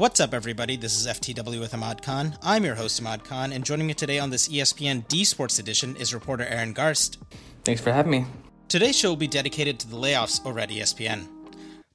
What's 0.00 0.18
up, 0.18 0.32
everybody? 0.32 0.78
This 0.78 0.98
is 0.98 1.06
FTW 1.06 1.60
with 1.60 1.72
Imad 1.72 2.00
Khan. 2.00 2.38
I'm 2.42 2.64
your 2.64 2.74
host, 2.74 3.02
Imad 3.02 3.22
Khan, 3.22 3.52
and 3.52 3.62
joining 3.62 3.86
me 3.86 3.92
today 3.92 4.18
on 4.18 4.30
this 4.30 4.48
ESPN 4.48 5.06
D 5.08 5.24
Sports 5.24 5.58
edition 5.58 5.94
is 5.96 6.14
reporter 6.14 6.46
Aaron 6.46 6.72
Garst. 6.72 7.18
Thanks 7.66 7.82
for 7.82 7.92
having 7.92 8.10
me. 8.10 8.24
Today's 8.66 8.96
show 8.96 9.10
will 9.10 9.16
be 9.16 9.26
dedicated 9.26 9.78
to 9.78 9.86
the 9.86 9.98
layoffs 9.98 10.40
over 10.46 10.58
at 10.58 10.70
ESPN. 10.70 11.28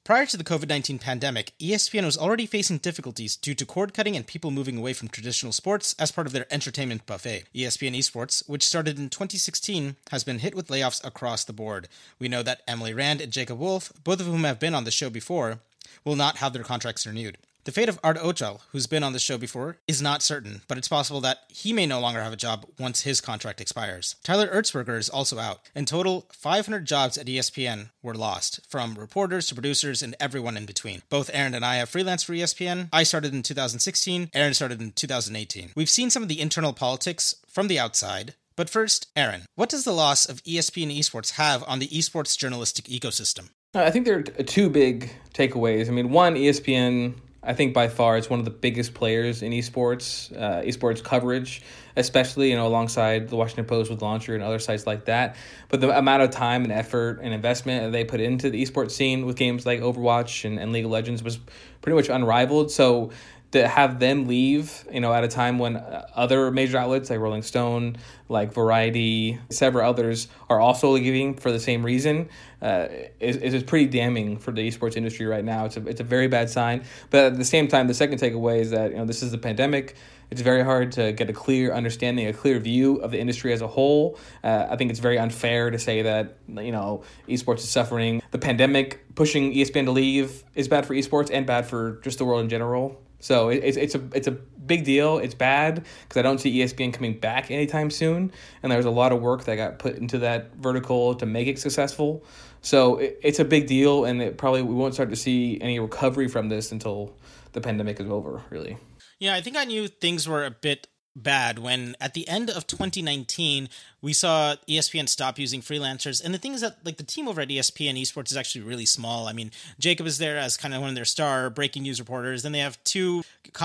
Prior 0.04 0.24
to 0.24 0.36
the 0.36 0.44
COVID 0.44 0.68
19 0.68 1.00
pandemic, 1.00 1.52
ESPN 1.58 2.04
was 2.04 2.16
already 2.16 2.46
facing 2.46 2.78
difficulties 2.78 3.34
due 3.34 3.56
to 3.56 3.66
cord 3.66 3.92
cutting 3.92 4.14
and 4.14 4.24
people 4.24 4.52
moving 4.52 4.78
away 4.78 4.92
from 4.92 5.08
traditional 5.08 5.52
sports 5.52 5.96
as 5.98 6.12
part 6.12 6.28
of 6.28 6.32
their 6.32 6.46
entertainment 6.48 7.06
buffet. 7.06 7.46
ESPN 7.56 7.98
Esports, 7.98 8.48
which 8.48 8.62
started 8.64 9.00
in 9.00 9.10
2016, 9.10 9.96
has 10.12 10.22
been 10.22 10.38
hit 10.38 10.54
with 10.54 10.68
layoffs 10.68 11.04
across 11.04 11.42
the 11.42 11.52
board. 11.52 11.88
We 12.20 12.28
know 12.28 12.44
that 12.44 12.62
Emily 12.68 12.94
Rand 12.94 13.20
and 13.20 13.32
Jacob 13.32 13.58
Wolf, 13.58 13.92
both 14.04 14.20
of 14.20 14.26
whom 14.26 14.44
have 14.44 14.60
been 14.60 14.76
on 14.76 14.84
the 14.84 14.92
show 14.92 15.10
before, 15.10 15.58
will 16.04 16.14
not 16.14 16.36
have 16.36 16.52
their 16.52 16.62
contracts 16.62 17.04
renewed. 17.04 17.36
The 17.66 17.72
fate 17.72 17.88
of 17.88 17.98
Arda 18.04 18.20
Ocal, 18.20 18.60
who's 18.70 18.86
been 18.86 19.02
on 19.02 19.12
the 19.12 19.18
show 19.18 19.36
before, 19.36 19.78
is 19.88 20.00
not 20.00 20.22
certain, 20.22 20.62
but 20.68 20.78
it's 20.78 20.86
possible 20.86 21.20
that 21.22 21.38
he 21.48 21.72
may 21.72 21.84
no 21.84 21.98
longer 21.98 22.22
have 22.22 22.32
a 22.32 22.36
job 22.36 22.64
once 22.78 23.00
his 23.00 23.20
contract 23.20 23.60
expires. 23.60 24.14
Tyler 24.22 24.46
Erzberger 24.46 24.96
is 24.96 25.08
also 25.08 25.40
out. 25.40 25.68
In 25.74 25.84
total, 25.84 26.28
500 26.30 26.84
jobs 26.84 27.18
at 27.18 27.26
ESPN 27.26 27.90
were 28.04 28.14
lost, 28.14 28.60
from 28.68 28.94
reporters 28.94 29.48
to 29.48 29.56
producers 29.56 30.00
and 30.00 30.14
everyone 30.20 30.56
in 30.56 30.64
between. 30.64 31.02
Both 31.10 31.28
Aaron 31.34 31.54
and 31.54 31.64
I 31.64 31.78
have 31.78 31.90
freelanced 31.90 32.26
for 32.26 32.34
ESPN. 32.34 32.88
I 32.92 33.02
started 33.02 33.34
in 33.34 33.42
2016, 33.42 34.30
Aaron 34.32 34.54
started 34.54 34.80
in 34.80 34.92
2018. 34.92 35.72
We've 35.74 35.90
seen 35.90 36.08
some 36.08 36.22
of 36.22 36.28
the 36.28 36.40
internal 36.40 36.72
politics 36.72 37.34
from 37.48 37.66
the 37.66 37.80
outside, 37.80 38.36
but 38.54 38.70
first, 38.70 39.08
Aaron, 39.16 39.42
what 39.56 39.70
does 39.70 39.82
the 39.82 39.92
loss 39.92 40.24
of 40.24 40.40
ESPN 40.44 40.96
esports 40.96 41.32
have 41.32 41.64
on 41.66 41.80
the 41.80 41.88
esports 41.88 42.38
journalistic 42.38 42.84
ecosystem? 42.84 43.48
I 43.74 43.90
think 43.90 44.06
there 44.06 44.18
are 44.18 44.22
two 44.22 44.70
big 44.70 45.10
takeaways. 45.34 45.88
I 45.88 45.90
mean, 45.90 46.10
one, 46.10 46.36
ESPN, 46.36 47.14
I 47.46 47.54
think 47.54 47.72
by 47.72 47.88
far 47.88 48.16
it's 48.18 48.28
one 48.28 48.40
of 48.40 48.44
the 48.44 48.50
biggest 48.50 48.92
players 48.92 49.42
in 49.42 49.52
esports, 49.52 50.36
uh, 50.36 50.62
esports 50.62 51.02
coverage, 51.02 51.62
especially 51.94 52.50
you 52.50 52.56
know 52.56 52.66
alongside 52.66 53.28
the 53.28 53.36
Washington 53.36 53.66
Post 53.66 53.88
with 53.88 54.02
Launcher 54.02 54.34
and 54.34 54.42
other 54.42 54.58
sites 54.58 54.86
like 54.86 55.04
that. 55.04 55.36
But 55.68 55.80
the 55.80 55.96
amount 55.96 56.24
of 56.24 56.30
time 56.30 56.64
and 56.64 56.72
effort 56.72 57.20
and 57.22 57.32
investment 57.32 57.84
that 57.84 57.92
they 57.92 58.04
put 58.04 58.20
into 58.20 58.50
the 58.50 58.62
esports 58.62 58.90
scene 58.90 59.24
with 59.26 59.36
games 59.36 59.64
like 59.64 59.80
Overwatch 59.80 60.44
and, 60.44 60.58
and 60.58 60.72
League 60.72 60.84
of 60.84 60.90
Legends 60.90 61.22
was 61.22 61.38
pretty 61.80 61.94
much 61.94 62.08
unrivaled. 62.08 62.72
So 62.72 63.12
to 63.56 63.66
have 63.66 63.98
them 63.98 64.26
leave, 64.26 64.86
you 64.92 65.00
know, 65.00 65.12
at 65.12 65.24
a 65.24 65.28
time 65.28 65.58
when 65.58 65.82
other 66.14 66.50
major 66.50 66.76
outlets 66.76 67.08
like 67.08 67.18
Rolling 67.18 67.42
Stone, 67.42 67.96
like 68.28 68.52
Variety, 68.52 69.38
several 69.50 69.88
others 69.88 70.28
are 70.50 70.60
also 70.60 70.90
leaving 70.90 71.34
for 71.34 71.50
the 71.50 71.58
same 71.58 71.84
reason, 71.84 72.28
uh, 72.60 72.88
is, 73.18 73.36
is 73.36 73.62
pretty 73.62 73.86
damning 73.86 74.36
for 74.36 74.52
the 74.52 74.66
esports 74.68 74.96
industry 74.96 75.24
right 75.24 75.44
now. 75.44 75.64
It's 75.64 75.76
a, 75.76 75.86
it's 75.86 76.00
a 76.00 76.04
very 76.04 76.28
bad 76.28 76.50
sign. 76.50 76.84
But 77.10 77.24
at 77.32 77.38
the 77.38 77.44
same 77.44 77.66
time, 77.66 77.86
the 77.86 77.94
second 77.94 78.18
takeaway 78.18 78.60
is 78.60 78.70
that, 78.72 78.90
you 78.90 78.98
know, 78.98 79.06
this 79.06 79.22
is 79.22 79.30
the 79.30 79.38
pandemic. 79.38 79.96
It's 80.30 80.40
very 80.40 80.62
hard 80.62 80.92
to 80.92 81.12
get 81.12 81.30
a 81.30 81.32
clear 81.32 81.72
understanding, 81.72 82.26
a 82.26 82.32
clear 82.32 82.58
view 82.58 82.96
of 82.96 83.10
the 83.12 83.18
industry 83.18 83.52
as 83.52 83.62
a 83.62 83.68
whole. 83.68 84.18
Uh, 84.42 84.66
I 84.68 84.76
think 84.76 84.90
it's 84.90 85.00
very 85.00 85.18
unfair 85.18 85.70
to 85.70 85.78
say 85.78 86.02
that 86.02 86.38
you 86.48 86.72
know 86.72 87.04
esports 87.28 87.58
is 87.58 87.70
suffering. 87.70 88.20
The 88.32 88.38
pandemic 88.38 89.14
pushing 89.14 89.54
ESPN 89.54 89.84
to 89.84 89.92
leave 89.92 90.42
is 90.56 90.66
bad 90.66 90.84
for 90.84 90.94
esports 90.94 91.30
and 91.32 91.46
bad 91.46 91.66
for 91.66 92.00
just 92.02 92.18
the 92.18 92.24
world 92.24 92.42
in 92.42 92.48
general. 92.48 93.00
So 93.26 93.48
it, 93.48 93.60
it's 93.64 93.76
it's 93.76 93.94
a 93.96 94.02
it's 94.14 94.28
a 94.28 94.30
big 94.30 94.84
deal. 94.84 95.18
It's 95.18 95.34
bad 95.34 95.84
because 96.02 96.16
I 96.16 96.22
don't 96.22 96.38
see 96.38 96.58
ESPN 96.58 96.94
coming 96.94 97.18
back 97.18 97.50
anytime 97.50 97.90
soon, 97.90 98.30
and 98.62 98.70
there's 98.70 98.84
a 98.84 98.90
lot 98.90 99.10
of 99.10 99.20
work 99.20 99.44
that 99.44 99.56
got 99.56 99.80
put 99.80 99.96
into 99.96 100.18
that 100.18 100.54
vertical 100.54 101.16
to 101.16 101.26
make 101.26 101.48
it 101.48 101.58
successful. 101.58 102.24
So 102.62 102.98
it, 102.98 103.18
it's 103.24 103.40
a 103.40 103.44
big 103.44 103.66
deal, 103.66 104.04
and 104.04 104.22
it 104.22 104.38
probably 104.38 104.62
we 104.62 104.74
won't 104.74 104.94
start 104.94 105.10
to 105.10 105.16
see 105.16 105.60
any 105.60 105.80
recovery 105.80 106.28
from 106.28 106.48
this 106.48 106.70
until 106.70 107.16
the 107.50 107.60
pandemic 107.60 107.98
is 107.98 108.08
over. 108.08 108.42
Really. 108.48 108.78
Yeah, 109.18 109.34
I 109.34 109.40
think 109.40 109.56
I 109.56 109.64
knew 109.64 109.88
things 109.88 110.28
were 110.28 110.44
a 110.44 110.52
bit 110.52 110.86
bad 111.16 111.58
when 111.58 111.96
at 111.98 112.12
the 112.12 112.28
end 112.28 112.50
of 112.50 112.66
2019 112.66 113.68
we 114.02 114.12
saw 114.12 114.54
ESPN 114.68 115.08
stop 115.08 115.38
using 115.38 115.62
freelancers 115.62 116.22
and 116.22 116.34
the 116.34 116.38
thing 116.38 116.52
is 116.52 116.60
that 116.60 116.76
like 116.84 116.98
the 116.98 117.02
team 117.02 117.26
over 117.26 117.40
at 117.40 117.48
ESPN 117.48 118.00
esports 118.00 118.30
is 118.30 118.36
actually 118.36 118.60
really 118.60 118.84
small 118.84 119.26
I 119.26 119.32
mean 119.32 119.50
Jacob 119.80 120.06
is 120.06 120.18
there 120.18 120.36
as 120.36 120.58
kind 120.58 120.74
of 120.74 120.82
one 120.82 120.90
of 120.90 120.94
their 120.94 121.06
star 121.06 121.48
breaking 121.48 121.84
news 121.84 121.98
reporters 121.98 122.42
then 122.42 122.52
they 122.52 122.58
have 122.58 122.82
two 122.84 123.22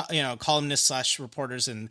you 0.10 0.22
know 0.22 0.38
columnists 0.38 0.88
slash 0.88 1.20
reporters 1.20 1.68
and 1.68 1.90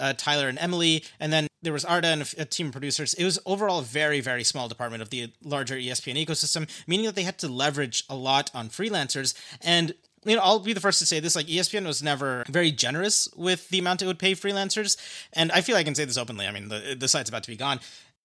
uh, 0.00 0.14
Tyler 0.16 0.48
and 0.48 0.58
Emily, 0.58 1.04
and 1.20 1.32
then 1.32 1.46
there 1.62 1.72
was 1.72 1.84
Arda 1.84 2.08
and 2.08 2.34
a, 2.38 2.44
team 2.46 2.66
of 2.66 2.72
producers. 2.72 3.14
It 3.14 3.24
was 3.24 3.38
overall 3.44 3.80
a 3.80 3.82
very, 3.82 4.20
very 4.20 4.44
small 4.44 4.66
department 4.66 5.02
of 5.02 5.10
the 5.10 5.30
larger 5.44 5.76
ESPN 5.76 6.24
ecosystem, 6.24 6.68
meaning 6.86 7.06
that 7.06 7.14
they 7.14 7.22
had 7.22 7.38
to 7.38 7.48
leverage 7.48 8.04
a 8.08 8.14
lot 8.14 8.50
on 8.54 8.70
freelancers. 8.70 9.34
And 9.60 9.94
you 10.24 10.36
know, 10.36 10.42
I'll 10.42 10.58
be 10.58 10.72
the 10.72 10.80
first 10.80 10.98
to 10.98 11.06
say 11.06 11.20
this. 11.20 11.34
Like, 11.34 11.46
ESPN 11.46 11.86
was 11.86 12.02
never 12.02 12.44
very 12.48 12.70
generous 12.70 13.28
with 13.36 13.68
the 13.70 13.78
amount 13.78 14.02
it 14.02 14.06
would 14.06 14.18
pay 14.18 14.34
freelancers, 14.34 14.96
and 15.32 15.50
I 15.52 15.60
feel 15.60 15.76
I 15.76 15.84
can 15.84 15.94
say 15.94 16.04
this 16.04 16.18
openly. 16.18 16.46
I 16.46 16.50
mean, 16.50 16.68
the 16.68 16.96
the 16.98 17.08
site's 17.08 17.28
about 17.28 17.42
to 17.44 17.50
be 17.50 17.56
gone. 17.56 17.80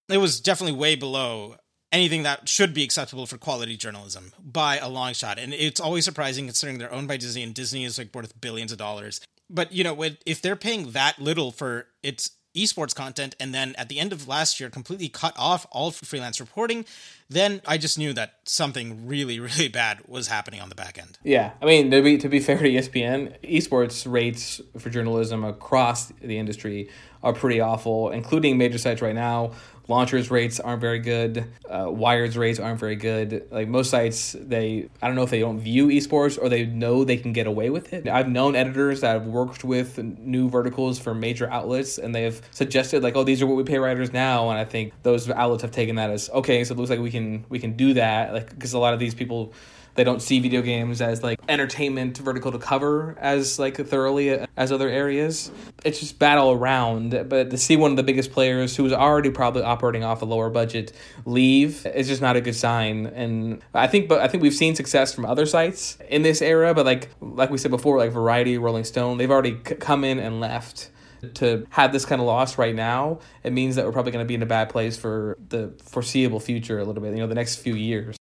It 0.08 0.18
was 0.18 0.40
definitely 0.40 0.78
way 0.78 0.94
below 0.94 1.56
anything 1.92 2.24
that 2.24 2.48
should 2.48 2.74
be 2.74 2.84
acceptable 2.84 3.26
for 3.26 3.38
quality 3.38 3.76
journalism 3.76 4.32
by 4.40 4.78
a 4.78 4.88
long 4.88 5.14
shot. 5.14 5.38
And 5.38 5.54
it's 5.54 5.80
always 5.80 6.04
surprising 6.04 6.46
considering 6.46 6.78
they're 6.78 6.92
owned 6.92 7.08
by 7.08 7.16
Disney, 7.16 7.42
and 7.42 7.54
Disney 7.54 7.84
is 7.84 7.98
like 7.98 8.14
worth 8.14 8.38
billions 8.40 8.72
of 8.72 8.78
dollars. 8.78 9.20
But 9.48 9.72
you 9.72 9.84
know, 9.84 10.04
if 10.26 10.42
they're 10.42 10.56
paying 10.56 10.90
that 10.92 11.18
little 11.18 11.52
for 11.52 11.86
its 12.02 12.30
esports 12.56 12.94
content 12.94 13.36
and 13.38 13.54
then 13.54 13.74
at 13.76 13.88
the 13.88 13.98
end 13.98 14.12
of 14.12 14.26
last 14.26 14.58
year 14.58 14.70
completely 14.70 15.08
cut 15.08 15.34
off 15.38 15.66
all 15.70 15.90
freelance 15.90 16.40
reporting 16.40 16.84
then 17.28 17.60
i 17.66 17.76
just 17.76 17.98
knew 17.98 18.12
that 18.12 18.34
something 18.44 19.06
really 19.06 19.38
really 19.48 19.68
bad 19.68 20.00
was 20.06 20.28
happening 20.28 20.60
on 20.60 20.68
the 20.68 20.74
back 20.74 20.98
end. 20.98 21.18
Yeah 21.22 21.52
i 21.60 21.66
mean 21.66 21.90
to 21.90 22.02
be 22.02 22.18
to 22.18 22.28
be 22.28 22.40
fair 22.40 22.58
to 22.58 22.70
espn 22.70 23.38
esports 23.42 24.10
rates 24.10 24.60
for 24.78 24.90
journalism 24.90 25.44
across 25.44 26.06
the 26.20 26.38
industry 26.38 26.88
are 27.22 27.32
pretty 27.32 27.60
awful 27.60 28.10
including 28.10 28.58
major 28.58 28.78
sites 28.78 29.02
right 29.02 29.14
now 29.14 29.52
launchers 29.88 30.30
rates 30.30 30.60
aren't 30.60 30.80
very 30.80 30.98
good 30.98 31.46
uh, 31.68 31.86
wired's 31.90 32.36
rates 32.36 32.58
aren't 32.58 32.78
very 32.80 32.96
good. 32.96 33.46
Like 33.50 33.68
most 33.68 33.90
sites 33.90 34.36
they 34.38 34.88
i 35.02 35.06
don't 35.06 35.16
know 35.16 35.22
if 35.22 35.30
they 35.30 35.40
don't 35.40 35.60
view 35.60 35.88
esports 35.88 36.38
or 36.40 36.48
they 36.48 36.66
know 36.66 37.04
they 37.04 37.16
can 37.16 37.32
get 37.32 37.46
away 37.46 37.70
with 37.70 37.92
it. 37.92 38.08
I've 38.08 38.28
known 38.28 38.54
editors 38.54 39.00
that 39.00 39.12
have 39.12 39.26
worked 39.26 39.64
with 39.64 39.98
new 39.98 40.48
verticals 40.48 40.98
for 40.98 41.14
major 41.14 41.50
outlets 41.50 41.98
and 41.98 42.14
they 42.14 42.22
have 42.22 42.40
suggested 42.50 43.02
like 43.02 43.16
oh 43.16 43.24
these 43.24 43.42
are 43.42 43.46
what 43.46 43.56
we 43.56 43.64
pay 43.64 43.78
writers 43.78 44.12
now 44.12 44.50
and 44.50 44.58
i 44.58 44.64
think 44.64 44.92
those 45.02 45.28
outlets 45.30 45.62
have 45.62 45.72
taken 45.72 45.96
that 45.96 46.10
as 46.10 46.30
okay 46.30 46.64
so 46.64 46.72
it 46.74 46.78
looks 46.78 46.90
like 46.90 47.00
we 47.00 47.10
can 47.10 47.44
we 47.48 47.58
can 47.58 47.76
do 47.76 47.94
that. 47.94 48.32
Like 48.32 48.50
because 48.50 48.72
a 48.72 48.78
lot 48.78 48.94
of 48.94 49.00
these 49.00 49.14
people 49.14 49.52
they 49.96 50.04
don't 50.04 50.20
see 50.20 50.40
video 50.40 50.62
games 50.62 51.00
as 51.00 51.22
like 51.22 51.40
entertainment 51.48 52.18
vertical 52.18 52.52
to 52.52 52.58
cover 52.58 53.16
as 53.18 53.58
like 53.58 53.76
thoroughly 53.76 54.30
uh, 54.30 54.46
as 54.56 54.70
other 54.70 54.88
areas. 54.88 55.50
It's 55.84 56.00
just 56.00 56.18
bad 56.18 56.38
all 56.38 56.52
around. 56.52 57.10
But 57.28 57.50
to 57.50 57.58
see 57.58 57.76
one 57.76 57.90
of 57.90 57.96
the 57.96 58.02
biggest 58.02 58.32
players 58.32 58.76
who 58.76 58.82
was 58.82 58.92
already 58.92 59.30
probably 59.30 59.62
operating 59.62 60.04
off 60.04 60.22
a 60.22 60.24
lower 60.24 60.50
budget 60.50 60.92
leave 61.24 61.86
is 61.86 62.08
just 62.08 62.22
not 62.22 62.36
a 62.36 62.40
good 62.40 62.56
sign. 62.56 63.06
And 63.06 63.62
I 63.74 63.86
think, 63.86 64.08
but 64.08 64.20
I 64.20 64.28
think 64.28 64.42
we've 64.42 64.54
seen 64.54 64.74
success 64.74 65.14
from 65.14 65.24
other 65.24 65.46
sites 65.46 65.98
in 66.08 66.22
this 66.22 66.42
era. 66.42 66.74
But 66.74 66.86
like 66.86 67.08
like 67.20 67.50
we 67.50 67.58
said 67.58 67.70
before, 67.70 67.98
like 67.98 68.12
Variety, 68.12 68.58
Rolling 68.58 68.84
Stone, 68.84 69.18
they've 69.18 69.30
already 69.30 69.58
c- 69.66 69.74
come 69.76 70.04
in 70.04 70.18
and 70.18 70.40
left 70.40 70.90
to 71.34 71.66
have 71.70 71.92
this 71.92 72.04
kind 72.04 72.20
of 72.20 72.26
loss 72.26 72.58
right 72.58 72.74
now, 72.74 73.18
it 73.42 73.52
means 73.52 73.76
that 73.76 73.84
we're 73.84 73.92
probably 73.92 74.12
going 74.12 74.24
to 74.24 74.28
be 74.28 74.34
in 74.34 74.42
a 74.42 74.46
bad 74.46 74.68
place 74.68 74.96
for 74.96 75.38
the 75.48 75.72
foreseeable 75.82 76.40
future 76.40 76.78
a 76.78 76.84
little 76.84 77.02
bit, 77.02 77.12
you 77.12 77.18
know, 77.18 77.26
the 77.26 77.34
next 77.34 77.56
few 77.56 77.74
years. 77.74 78.16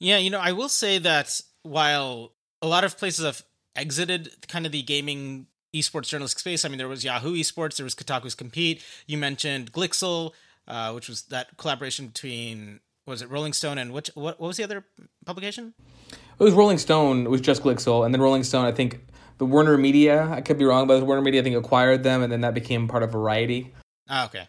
Yeah, 0.00 0.18
you 0.18 0.30
know, 0.30 0.40
I 0.40 0.52
will 0.52 0.68
say 0.68 0.98
that 0.98 1.40
while 1.62 2.32
a 2.62 2.66
lot 2.66 2.84
of 2.84 2.96
places 2.96 3.24
have 3.24 3.42
exited 3.74 4.48
kind 4.48 4.66
of 4.66 4.72
the 4.72 4.82
gaming 4.82 5.46
esports 5.74 6.08
journalistic 6.08 6.38
space, 6.38 6.64
I 6.64 6.68
mean, 6.68 6.78
there 6.78 6.88
was 6.88 7.04
Yahoo 7.04 7.34
Esports, 7.34 7.76
there 7.76 7.84
was 7.84 7.94
Kotaku's 7.94 8.34
Compete. 8.34 8.84
You 9.06 9.18
mentioned 9.18 9.72
Glixel, 9.72 10.32
uh, 10.66 10.92
which 10.92 11.08
was 11.08 11.22
that 11.24 11.56
collaboration 11.56 12.08
between 12.08 12.80
was 13.06 13.22
it 13.22 13.30
Rolling 13.30 13.54
Stone 13.54 13.78
and 13.78 13.92
which 13.92 14.10
what, 14.14 14.38
what 14.38 14.46
was 14.46 14.56
the 14.58 14.64
other 14.64 14.84
publication? 15.24 15.74
It 16.10 16.44
was 16.44 16.54
Rolling 16.54 16.78
Stone. 16.78 17.24
It 17.24 17.30
was 17.30 17.40
just 17.40 17.62
Glixel, 17.62 18.04
and 18.04 18.14
then 18.14 18.20
Rolling 18.20 18.44
Stone. 18.44 18.66
I 18.66 18.72
think 18.72 19.00
the 19.38 19.46
Warner 19.46 19.76
Media. 19.76 20.28
I 20.30 20.40
could 20.40 20.58
be 20.58 20.64
wrong, 20.64 20.86
but 20.86 21.00
the 21.00 21.04
Warner 21.04 21.22
Media 21.22 21.40
I 21.40 21.44
think 21.44 21.56
acquired 21.56 22.04
them, 22.04 22.22
and 22.22 22.30
then 22.30 22.42
that 22.42 22.54
became 22.54 22.86
part 22.86 23.02
of 23.02 23.10
Variety. 23.10 23.72
Ah, 24.08 24.26
okay. 24.26 24.46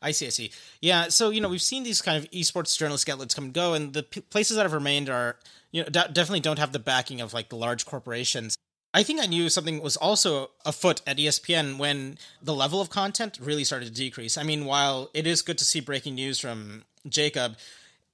I 0.00 0.12
see, 0.12 0.26
I 0.26 0.30
see. 0.30 0.50
Yeah, 0.80 1.08
so 1.08 1.30
you 1.30 1.40
know 1.40 1.48
we've 1.48 1.62
seen 1.62 1.82
these 1.82 2.00
kind 2.02 2.22
of 2.22 2.30
esports 2.30 2.76
journalistic 2.76 3.12
outlets 3.12 3.34
come 3.34 3.44
and 3.44 3.54
go, 3.54 3.74
and 3.74 3.92
the 3.92 4.02
p- 4.02 4.20
places 4.20 4.56
that 4.56 4.62
have 4.62 4.72
remained 4.72 5.08
are 5.08 5.36
you 5.72 5.82
know 5.82 5.88
d- 5.88 6.12
definitely 6.12 6.40
don't 6.40 6.58
have 6.58 6.72
the 6.72 6.78
backing 6.78 7.20
of 7.20 7.34
like 7.34 7.48
the 7.48 7.56
large 7.56 7.84
corporations. 7.86 8.56
I 8.94 9.02
think 9.02 9.20
I 9.20 9.26
knew 9.26 9.48
something 9.48 9.82
was 9.82 9.96
also 9.96 10.50
afoot 10.64 11.02
at 11.06 11.18
ESPN 11.18 11.78
when 11.78 12.16
the 12.42 12.54
level 12.54 12.80
of 12.80 12.88
content 12.88 13.38
really 13.40 13.64
started 13.64 13.86
to 13.86 13.92
decrease. 13.92 14.38
I 14.38 14.44
mean, 14.44 14.64
while 14.64 15.10
it 15.12 15.26
is 15.26 15.42
good 15.42 15.58
to 15.58 15.64
see 15.64 15.80
breaking 15.80 16.14
news 16.14 16.40
from 16.40 16.84
Jacob, 17.06 17.56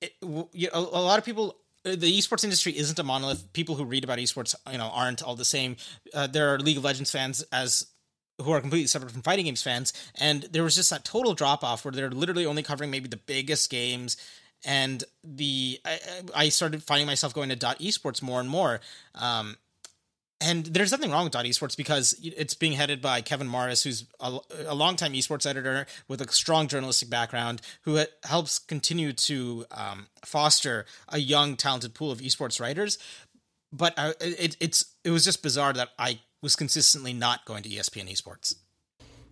it, 0.00 0.14
you 0.20 0.68
know, 0.72 0.88
a 0.92 1.00
lot 1.00 1.18
of 1.18 1.24
people 1.24 1.56
the 1.84 2.18
esports 2.18 2.44
industry 2.44 2.76
isn't 2.76 2.98
a 2.98 3.02
monolith. 3.02 3.52
People 3.52 3.74
who 3.74 3.84
read 3.84 4.04
about 4.04 4.18
esports, 4.18 4.54
you 4.70 4.78
know, 4.78 4.90
aren't 4.92 5.22
all 5.22 5.36
the 5.36 5.44
same. 5.44 5.76
Uh, 6.14 6.26
there 6.26 6.52
are 6.52 6.58
League 6.58 6.78
of 6.78 6.84
Legends 6.84 7.10
fans 7.10 7.44
as 7.52 7.86
who 8.40 8.50
are 8.52 8.60
completely 8.60 8.86
separate 8.86 9.12
from 9.12 9.22
fighting 9.22 9.44
games 9.46 9.62
fans, 9.62 9.92
and 10.16 10.42
there 10.52 10.62
was 10.62 10.74
just 10.74 10.90
that 10.90 11.04
total 11.04 11.34
drop 11.34 11.62
off 11.62 11.84
where 11.84 11.92
they're 11.92 12.10
literally 12.10 12.46
only 12.46 12.62
covering 12.62 12.90
maybe 12.90 13.08
the 13.08 13.16
biggest 13.16 13.70
games. 13.70 14.16
And 14.66 15.04
the 15.22 15.78
I, 15.84 15.98
I 16.34 16.48
started 16.48 16.82
finding 16.82 17.06
myself 17.06 17.34
going 17.34 17.50
to 17.50 17.56
dot 17.56 17.80
esports 17.80 18.22
more 18.22 18.40
and 18.40 18.48
more. 18.48 18.80
Um, 19.14 19.56
and 20.40 20.66
there's 20.66 20.90
nothing 20.90 21.10
wrong 21.10 21.24
with 21.24 21.32
Dot 21.32 21.46
Esports 21.46 21.76
because 21.76 22.14
it's 22.22 22.54
being 22.54 22.72
headed 22.72 23.00
by 23.00 23.22
Kevin 23.22 23.46
Morris, 23.46 23.82
who's 23.82 24.04
a, 24.20 24.38
a 24.66 24.74
longtime 24.74 25.14
esports 25.14 25.46
editor 25.46 25.86
with 26.06 26.20
a 26.20 26.30
strong 26.30 26.68
journalistic 26.68 27.08
background, 27.08 27.62
who 27.82 28.04
helps 28.24 28.58
continue 28.58 29.12
to 29.12 29.64
um, 29.70 30.08
foster 30.24 30.84
a 31.08 31.18
young, 31.18 31.56
talented 31.56 31.94
pool 31.94 32.10
of 32.10 32.18
esports 32.18 32.60
writers. 32.60 32.98
But 33.72 33.94
uh, 33.96 34.12
it, 34.20 34.56
it's 34.60 34.84
it 35.02 35.10
was 35.10 35.24
just 35.24 35.42
bizarre 35.42 35.72
that 35.72 35.90
I 35.98 36.20
was 36.44 36.54
consistently 36.54 37.12
not 37.12 37.44
going 37.44 37.64
to 37.64 37.68
ESPN 37.68 38.08
Esports. 38.08 38.54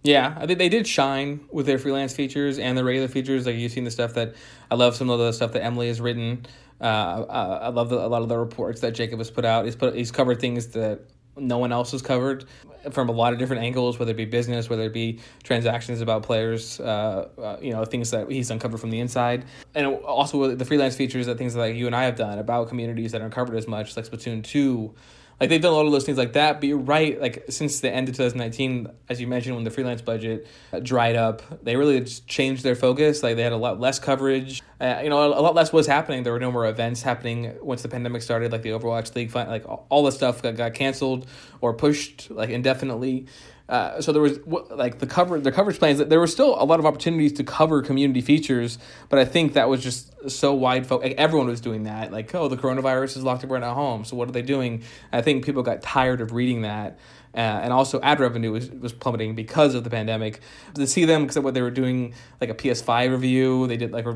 Yeah, 0.03 0.35
I 0.37 0.47
think 0.47 0.59
they 0.59 0.69
did 0.69 0.88
shine 0.88 1.44
with 1.53 1.67
their 1.67 1.79
freelance 1.79 2.12
features 2.12 2.59
and 2.59 2.76
the 2.76 2.82
regular 2.82 3.06
features. 3.06 3.47
Like 3.47 3.55
you've 3.55 3.70
seen 3.70 3.85
the 3.85 3.91
stuff 3.91 4.14
that 4.14 4.35
I 4.69 4.75
love. 4.75 4.97
Some 4.97 5.11
of 5.11 5.20
the 5.20 5.31
stuff 5.31 5.53
that 5.53 5.62
Emily 5.62 5.87
has 5.87 6.00
written. 6.00 6.44
Uh, 6.81 6.85
uh, 6.85 7.59
I 7.62 7.69
love 7.69 7.88
the, 7.91 7.99
a 7.99 8.09
lot 8.09 8.23
of 8.23 8.29
the 8.29 8.37
reports 8.37 8.81
that 8.81 8.93
Jacob 8.94 9.20
has 9.20 9.31
put 9.31 9.44
out. 9.44 9.64
He's 9.64 9.76
put 9.76 9.94
he's 9.94 10.11
covered 10.11 10.41
things 10.41 10.69
that 10.69 11.03
no 11.37 11.59
one 11.59 11.70
else 11.70 11.93
has 11.93 12.03
covered 12.03 12.47
from 12.91 13.09
a 13.09 13.12
lot 13.12 13.32
of 13.32 13.38
different 13.38 13.62
angles, 13.62 13.99
whether 13.99 14.11
it 14.11 14.17
be 14.17 14.25
business, 14.25 14.69
whether 14.69 14.82
it 14.82 14.93
be 14.93 15.20
transactions 15.44 16.00
about 16.00 16.25
players, 16.25 16.81
uh, 16.81 17.29
uh, 17.38 17.56
you 17.62 17.73
know, 17.73 17.85
things 17.85 18.11
that 18.11 18.29
he's 18.31 18.50
uncovered 18.50 18.81
from 18.81 18.91
the 18.91 18.99
inside, 18.99 19.44
and 19.75 19.87
also 19.87 20.55
the 20.55 20.65
freelance 20.65 20.97
features 20.97 21.26
that 21.26 21.38
things 21.38 21.55
like 21.55 21.76
you 21.76 21.87
and 21.87 21.94
I 21.94 22.05
have 22.05 22.17
done 22.17 22.38
about 22.41 22.69
communities 22.69 23.12
that 23.12 23.20
aren't 23.20 23.35
covered 23.35 23.56
as 23.56 23.69
much, 23.69 23.97
like 23.97 24.06
Splatoon 24.06 24.43
two 24.43 24.94
like 25.43 25.49
they've 25.49 25.61
done 25.61 25.73
a 25.73 25.75
lot 25.75 25.87
of 25.87 25.91
those 25.91 26.05
things 26.05 26.19
like 26.19 26.35
that. 26.35 26.61
But 26.61 26.69
you're 26.69 26.79
right. 26.79 27.21
Like 27.21 27.47
since 27.49 27.81
the 27.81 27.91
end 27.91 28.09
of 28.09 28.15
2019, 28.15 28.87
as 29.09 29.21
you 29.21 29.27
mentioned, 29.27 29.56
when 29.56 29.65
the 29.65 29.73
freelance 29.73 30.00
budget 30.00 30.47
uh, 30.73 30.79
dried 30.79 31.17
up, 31.17 31.65
they 31.65 31.75
really 31.75 31.99
just 31.99 32.29
changed 32.29 32.62
their 32.62 32.77
focus. 32.77 33.25
Like 33.25 33.35
they 33.35 33.43
had 33.43 33.50
a 33.50 33.56
lot 33.56 33.81
less 33.81 33.99
coverage. 33.99 34.62
Uh, 34.81 35.00
you 35.03 35.11
know, 35.11 35.27
a 35.27 35.43
lot 35.43 35.56
less 35.56 35.73
was 35.73 35.89
happening. 35.89 36.23
There 36.23 36.33
were 36.33 36.39
no 36.39 36.53
more 36.53 36.67
events 36.67 37.03
happening 37.03 37.56
once 37.61 37.83
the 37.83 37.89
pandemic 37.89 38.23
started, 38.23 38.53
like 38.53 38.62
the 38.62 38.69
Overwatch 38.69 39.17
League. 39.17 39.35
Like 39.35 39.65
all 39.89 40.05
the 40.05 40.12
stuff 40.12 40.43
got, 40.43 40.55
got 40.55 40.75
canceled 40.75 41.27
or 41.61 41.75
pushed 41.75 42.31
like 42.31 42.50
indefinitely. 42.50 43.27
Uh, 43.69 44.00
so 44.00 44.12
there 44.12 44.20
was 44.20 44.38
like 44.70 44.99
the 44.99 45.06
cover 45.06 45.41
the 45.41 45.53
coverage 45.53 45.79
plans 45.79 45.99
that 45.99 46.11
there 46.11 46.20
were 46.20 46.26
still 46.26 46.61
a 46.61 46.64
lot 46.64 46.79
of 46.79 46.85
opportunities 46.85 47.32
to 47.32 47.44
cover 47.44 47.81
community 47.81 48.20
features 48.20 48.76
but 49.09 49.19
i 49.19 49.25
think 49.25 49.55
that 49.55 49.69
was 49.69 49.82
just 49.82 50.12
so 50.29 50.53
wide 50.53 50.87
fo- 50.87 50.99
like 50.99 51.14
everyone 51.17 51.47
was 51.47 51.61
doing 51.61 51.85
that 51.85 52.12
like 52.12 52.35
oh 52.35 52.49
the 52.49 52.56
coronavirus 52.56 53.17
is 53.17 53.23
locked 53.23 53.44
everyone 53.44 53.62
at 53.62 53.73
home 53.73 54.05
so 54.05 54.17
what 54.17 54.29
are 54.29 54.32
they 54.32 54.43
doing? 54.43 54.82
I 55.12 55.23
think 55.23 55.44
people 55.44 55.62
got 55.62 55.82
tired 55.82 56.20
of 56.20 56.32
reading 56.32 56.62
that 56.62 56.99
uh, 57.35 57.38
and 57.38 57.73
also 57.73 57.99
ad 58.03 58.20
revenue 58.20 58.53
was, 58.53 58.70
was 58.70 58.93
plummeting 58.93 59.35
because 59.35 59.75
of 59.75 59.85
the 59.85 59.91
pandemic. 59.91 60.41
To 60.75 60.87
see 60.87 61.06
them 61.06 61.23
because 61.23 61.38
what 61.38 61.55
they 61.55 61.62
were 61.62 61.70
doing 61.70 62.15
like 62.41 62.50
a 62.50 62.55
ps5 62.55 63.11
review 63.11 63.67
they 63.67 63.76
did 63.76 63.93
like 63.93 64.06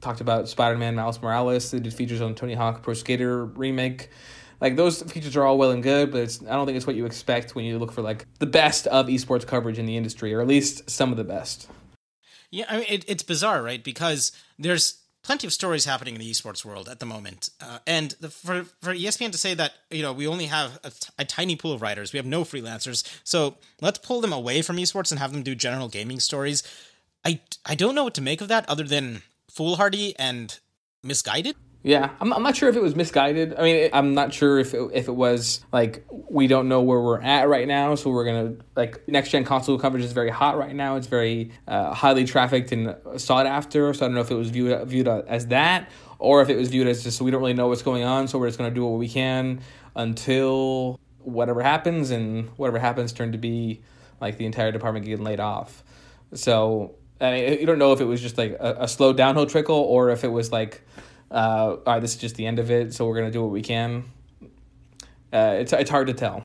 talked 0.00 0.20
about 0.20 0.48
spider-man 0.48 0.94
miles 0.94 1.20
morales 1.22 1.70
they 1.70 1.80
did 1.80 1.94
features 1.94 2.20
on 2.20 2.34
tony 2.34 2.54
hawk 2.54 2.82
pro 2.82 2.94
skater 2.94 3.46
remake 3.46 4.10
like 4.60 4.76
those 4.76 5.02
features 5.02 5.36
are 5.36 5.44
all 5.44 5.58
well 5.58 5.70
and 5.70 5.82
good, 5.82 6.10
but 6.10 6.22
it's 6.22 6.42
I 6.42 6.54
don't 6.54 6.66
think 6.66 6.76
it's 6.76 6.86
what 6.86 6.96
you 6.96 7.06
expect 7.06 7.54
when 7.54 7.64
you 7.64 7.78
look 7.78 7.92
for 7.92 8.02
like 8.02 8.26
the 8.38 8.46
best 8.46 8.86
of 8.86 9.06
esports 9.06 9.46
coverage 9.46 9.78
in 9.78 9.86
the 9.86 9.96
industry, 9.96 10.32
or 10.32 10.40
at 10.40 10.46
least 10.46 10.88
some 10.88 11.10
of 11.10 11.16
the 11.16 11.24
best. 11.24 11.68
Yeah, 12.50 12.66
I 12.68 12.78
mean 12.78 12.86
it, 12.88 13.04
it's 13.08 13.22
bizarre, 13.22 13.62
right? 13.62 13.82
Because 13.82 14.32
there's 14.58 15.02
plenty 15.22 15.46
of 15.46 15.52
stories 15.52 15.84
happening 15.84 16.14
in 16.14 16.20
the 16.20 16.30
esports 16.30 16.64
world 16.64 16.88
at 16.88 17.00
the 17.00 17.06
moment, 17.06 17.50
uh, 17.60 17.80
and 17.86 18.14
the, 18.20 18.30
for 18.30 18.64
for 18.80 18.94
ESPN 18.94 19.32
to 19.32 19.38
say 19.38 19.54
that 19.54 19.72
you 19.90 20.02
know 20.02 20.12
we 20.12 20.26
only 20.26 20.46
have 20.46 20.78
a, 20.84 20.90
t- 20.90 21.08
a 21.18 21.24
tiny 21.24 21.56
pool 21.56 21.72
of 21.72 21.82
writers, 21.82 22.12
we 22.12 22.16
have 22.16 22.26
no 22.26 22.42
freelancers, 22.42 23.04
so 23.24 23.56
let's 23.80 23.98
pull 23.98 24.20
them 24.20 24.32
away 24.32 24.62
from 24.62 24.76
esports 24.76 25.10
and 25.10 25.18
have 25.18 25.32
them 25.32 25.42
do 25.42 25.54
general 25.54 25.88
gaming 25.88 26.20
stories. 26.20 26.62
I 27.24 27.40
I 27.66 27.74
don't 27.74 27.94
know 27.94 28.04
what 28.04 28.14
to 28.14 28.22
make 28.22 28.40
of 28.40 28.48
that 28.48 28.68
other 28.68 28.84
than 28.84 29.22
foolhardy 29.50 30.16
and 30.18 30.58
misguided. 31.02 31.56
Yeah, 31.86 32.10
I'm, 32.20 32.32
I'm 32.32 32.42
not 32.42 32.56
sure 32.56 32.68
if 32.68 32.74
it 32.74 32.82
was 32.82 32.96
misguided. 32.96 33.54
I 33.56 33.62
mean, 33.62 33.90
I'm 33.92 34.12
not 34.12 34.34
sure 34.34 34.58
if 34.58 34.74
it, 34.74 34.90
if 34.92 35.06
it 35.06 35.14
was 35.14 35.64
like 35.72 36.04
we 36.10 36.48
don't 36.48 36.68
know 36.68 36.82
where 36.82 37.00
we're 37.00 37.22
at 37.22 37.48
right 37.48 37.68
now, 37.68 37.94
so 37.94 38.10
we're 38.10 38.24
gonna 38.24 38.56
like 38.74 39.06
next 39.06 39.28
gen 39.28 39.44
console 39.44 39.78
coverage 39.78 40.02
is 40.02 40.10
very 40.10 40.30
hot 40.30 40.58
right 40.58 40.74
now. 40.74 40.96
It's 40.96 41.06
very 41.06 41.52
uh, 41.68 41.94
highly 41.94 42.24
trafficked 42.24 42.72
and 42.72 42.96
sought 43.18 43.46
after. 43.46 43.94
So 43.94 44.04
I 44.04 44.08
don't 44.08 44.16
know 44.16 44.20
if 44.20 44.32
it 44.32 44.34
was 44.34 44.50
viewed 44.50 44.88
viewed 44.88 45.06
as 45.06 45.46
that 45.46 45.88
or 46.18 46.42
if 46.42 46.48
it 46.48 46.56
was 46.56 46.70
viewed 46.70 46.88
as 46.88 47.04
just 47.04 47.20
we 47.20 47.30
don't 47.30 47.40
really 47.40 47.54
know 47.54 47.68
what's 47.68 47.82
going 47.82 48.02
on, 48.02 48.26
so 48.26 48.40
we're 48.40 48.48
just 48.48 48.58
gonna 48.58 48.74
do 48.74 48.84
what 48.84 48.98
we 48.98 49.08
can 49.08 49.60
until 49.94 50.98
whatever 51.18 51.62
happens, 51.62 52.10
and 52.10 52.48
whatever 52.56 52.80
happens 52.80 53.12
turned 53.12 53.30
to 53.30 53.38
be 53.38 53.80
like 54.20 54.38
the 54.38 54.44
entire 54.46 54.72
department 54.72 55.06
getting 55.06 55.24
laid 55.24 55.38
off. 55.38 55.84
So 56.34 56.96
I 57.20 57.30
mean, 57.30 57.60
you 57.60 57.66
don't 57.66 57.78
know 57.78 57.92
if 57.92 58.00
it 58.00 58.06
was 58.06 58.20
just 58.20 58.36
like 58.36 58.56
a, 58.58 58.78
a 58.80 58.88
slow 58.88 59.12
downhill 59.12 59.46
trickle 59.46 59.76
or 59.76 60.10
if 60.10 60.24
it 60.24 60.32
was 60.32 60.50
like 60.50 60.82
uh, 61.30 61.34
all 61.34 61.82
right, 61.86 62.00
this 62.00 62.14
is 62.14 62.20
just 62.20 62.36
the 62.36 62.46
end 62.46 62.58
of 62.58 62.70
it, 62.70 62.94
so 62.94 63.06
we're 63.06 63.16
gonna 63.16 63.30
do 63.30 63.42
what 63.42 63.50
we 63.50 63.62
can. 63.62 64.04
Uh, 65.32 65.56
it's 65.58 65.72
it's 65.72 65.90
hard 65.90 66.06
to 66.06 66.14
tell. 66.14 66.42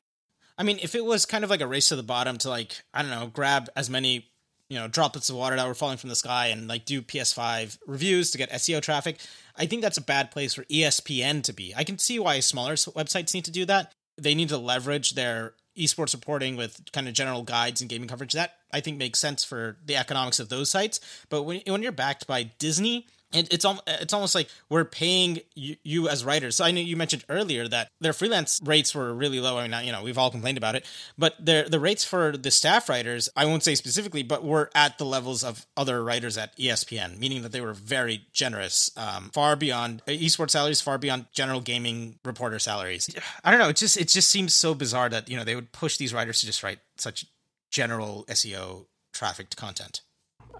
I 0.58 0.64
mean, 0.64 0.78
if 0.82 0.94
it 0.94 1.04
was 1.04 1.24
kind 1.26 1.44
of 1.44 1.50
like 1.50 1.60
a 1.60 1.66
race 1.66 1.88
to 1.88 1.96
the 1.96 2.02
bottom 2.02 2.38
to 2.38 2.48
like 2.48 2.82
I 2.92 3.02
don't 3.02 3.10
know, 3.10 3.26
grab 3.26 3.68
as 3.76 3.88
many 3.88 4.28
you 4.68 4.78
know 4.78 4.88
droplets 4.88 5.28
of 5.28 5.36
water 5.36 5.56
that 5.56 5.66
were 5.66 5.74
falling 5.74 5.98
from 5.98 6.08
the 6.08 6.16
sky 6.16 6.46
and 6.46 6.66
like 6.66 6.84
do 6.84 7.02
PS5 7.02 7.78
reviews 7.86 8.30
to 8.30 8.38
get 8.38 8.50
SEO 8.50 8.80
traffic, 8.80 9.20
I 9.56 9.66
think 9.66 9.82
that's 9.82 9.98
a 9.98 10.02
bad 10.02 10.30
place 10.30 10.54
for 10.54 10.64
ESPN 10.64 11.42
to 11.44 11.52
be. 11.52 11.74
I 11.76 11.84
can 11.84 11.98
see 11.98 12.18
why 12.18 12.40
smaller 12.40 12.74
websites 12.74 13.34
need 13.34 13.44
to 13.44 13.50
do 13.50 13.64
that. 13.66 13.92
They 14.16 14.34
need 14.34 14.48
to 14.48 14.58
leverage 14.58 15.12
their 15.12 15.54
esports 15.76 16.14
reporting 16.14 16.56
with 16.56 16.80
kind 16.92 17.08
of 17.08 17.14
general 17.14 17.42
guides 17.42 17.80
and 17.80 17.88
gaming 17.88 18.08
coverage. 18.08 18.32
That 18.32 18.54
I 18.72 18.80
think 18.80 18.98
makes 18.98 19.18
sense 19.18 19.44
for 19.44 19.76
the 19.84 19.96
economics 19.96 20.40
of 20.40 20.48
those 20.48 20.70
sites. 20.70 21.00
But 21.28 21.42
when 21.42 21.60
when 21.66 21.82
you're 21.82 21.92
backed 21.92 22.26
by 22.26 22.44
Disney 22.58 23.06
and 23.32 23.48
it's 23.50 23.64
it's 23.86 24.12
almost 24.12 24.34
like 24.34 24.48
we're 24.68 24.84
paying 24.84 25.40
you, 25.54 25.76
you, 25.82 26.08
as 26.08 26.24
writers. 26.24 26.56
So 26.56 26.64
I 26.64 26.70
know 26.70 26.80
you 26.80 26.96
mentioned 26.96 27.24
earlier 27.28 27.68
that 27.68 27.88
their 28.00 28.12
freelance 28.12 28.60
rates 28.64 28.94
were 28.94 29.12
really 29.14 29.40
low. 29.40 29.58
I 29.58 29.66
mean, 29.66 29.86
you 29.86 29.92
know, 29.92 30.02
we've 30.02 30.18
all 30.18 30.30
complained 30.30 30.58
about 30.58 30.74
it, 30.74 30.86
but 31.16 31.34
their 31.44 31.68
the 31.68 31.80
rates 31.80 32.04
for 32.04 32.36
the 32.36 32.50
staff 32.50 32.88
writers, 32.88 33.28
I 33.36 33.46
won't 33.46 33.62
say 33.62 33.74
specifically, 33.74 34.22
but 34.22 34.44
were 34.44 34.70
at 34.74 34.98
the 34.98 35.04
levels 35.04 35.44
of 35.44 35.66
other 35.76 36.02
writers 36.02 36.36
at 36.36 36.56
ESPN, 36.56 37.18
meaning 37.18 37.42
that 37.42 37.52
they 37.52 37.60
were 37.60 37.74
very 37.74 38.26
generous, 38.32 38.90
um, 38.96 39.30
far 39.32 39.56
beyond 39.56 40.02
esports 40.06 40.50
salaries, 40.50 40.80
far 40.80 40.98
beyond 40.98 41.26
general 41.32 41.60
gaming 41.60 42.18
reporter 42.24 42.58
salaries. 42.58 43.08
I 43.44 43.50
don't 43.50 43.60
know. 43.60 43.68
It 43.68 43.76
just 43.76 43.96
it 43.96 44.08
just 44.08 44.28
seems 44.28 44.54
so 44.54 44.74
bizarre 44.74 45.08
that 45.08 45.28
you 45.28 45.36
know 45.36 45.44
they 45.44 45.54
would 45.54 45.72
push 45.72 45.96
these 45.96 46.12
writers 46.12 46.40
to 46.40 46.46
just 46.46 46.62
write 46.62 46.78
such 46.96 47.26
general 47.70 48.24
SEO 48.28 48.86
trafficked 49.12 49.56
content. 49.56 50.02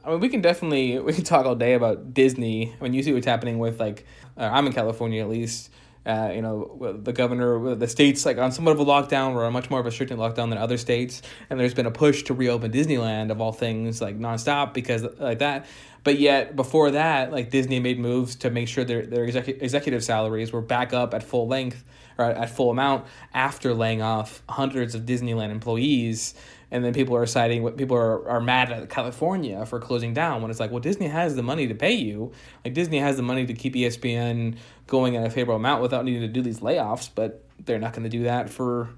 I 0.04 0.10
mean, 0.10 0.20
we 0.20 0.28
can 0.28 0.40
definitely 0.40 0.98
we 1.00 1.12
can 1.12 1.24
talk 1.24 1.46
all 1.46 1.54
day 1.54 1.74
about 1.74 2.14
Disney. 2.14 2.74
I 2.78 2.82
mean, 2.82 2.94
you 2.94 3.02
see 3.02 3.12
what's 3.12 3.26
happening 3.26 3.58
with 3.58 3.80
like, 3.80 4.06
uh, 4.36 4.48
I'm 4.52 4.66
in 4.66 4.72
California 4.72 5.22
at 5.22 5.28
least. 5.28 5.70
Uh, 6.04 6.32
you 6.34 6.42
know, 6.42 6.98
the 7.00 7.12
governor, 7.12 7.76
the 7.76 7.86
states 7.86 8.26
like 8.26 8.36
on 8.36 8.50
somewhat 8.50 8.72
of 8.72 8.80
a 8.80 8.84
lockdown 8.84 9.34
or 9.34 9.44
a 9.44 9.52
much 9.52 9.70
more 9.70 9.78
of 9.78 9.86
a 9.86 9.90
strict 9.92 10.10
lockdown 10.10 10.48
than 10.48 10.58
other 10.58 10.76
states, 10.76 11.22
and 11.48 11.60
there's 11.60 11.74
been 11.74 11.86
a 11.86 11.92
push 11.92 12.24
to 12.24 12.34
reopen 12.34 12.72
Disneyland 12.72 13.30
of 13.30 13.40
all 13.40 13.52
things 13.52 14.00
like 14.00 14.18
nonstop 14.18 14.74
because 14.74 15.06
like 15.20 15.38
that. 15.38 15.64
But 16.02 16.18
yet 16.18 16.56
before 16.56 16.90
that, 16.90 17.30
like 17.30 17.50
Disney 17.50 17.78
made 17.78 18.00
moves 18.00 18.34
to 18.36 18.50
make 18.50 18.66
sure 18.66 18.82
their 18.82 19.06
their 19.06 19.24
execu- 19.24 19.62
executive 19.62 20.02
salaries 20.02 20.52
were 20.52 20.60
back 20.60 20.92
up 20.92 21.14
at 21.14 21.22
full 21.22 21.46
length 21.46 21.84
or 22.18 22.24
at 22.24 22.50
full 22.50 22.70
amount 22.70 23.06
after 23.32 23.72
laying 23.72 24.02
off 24.02 24.42
hundreds 24.48 24.96
of 24.96 25.02
Disneyland 25.02 25.50
employees 25.50 26.34
and 26.72 26.82
then 26.82 26.94
people 26.94 27.14
are 27.14 27.26
citing 27.26 27.62
what 27.62 27.76
people 27.76 27.96
are, 27.96 28.26
are 28.26 28.40
mad 28.40 28.72
at 28.72 28.88
California 28.88 29.64
for 29.66 29.78
closing 29.78 30.14
down 30.14 30.40
when 30.40 30.50
it's 30.50 30.58
like, 30.58 30.70
well, 30.70 30.80
Disney 30.80 31.06
has 31.06 31.36
the 31.36 31.42
money 31.42 31.66
to 31.68 31.74
pay 31.74 31.92
you. 31.92 32.32
Like 32.64 32.72
Disney 32.72 32.98
has 32.98 33.16
the 33.16 33.22
money 33.22 33.44
to 33.44 33.52
keep 33.52 33.74
ESPN 33.74 34.56
going 34.86 35.14
at 35.16 35.26
a 35.26 35.28
favorable 35.30 35.56
amount 35.56 35.82
without 35.82 36.06
needing 36.06 36.22
to 36.22 36.28
do 36.28 36.40
these 36.40 36.60
layoffs, 36.60 37.10
but 37.14 37.44
they're 37.62 37.78
not 37.78 37.92
going 37.92 38.04
to 38.04 38.08
do 38.08 38.24
that 38.24 38.48
for 38.48 38.88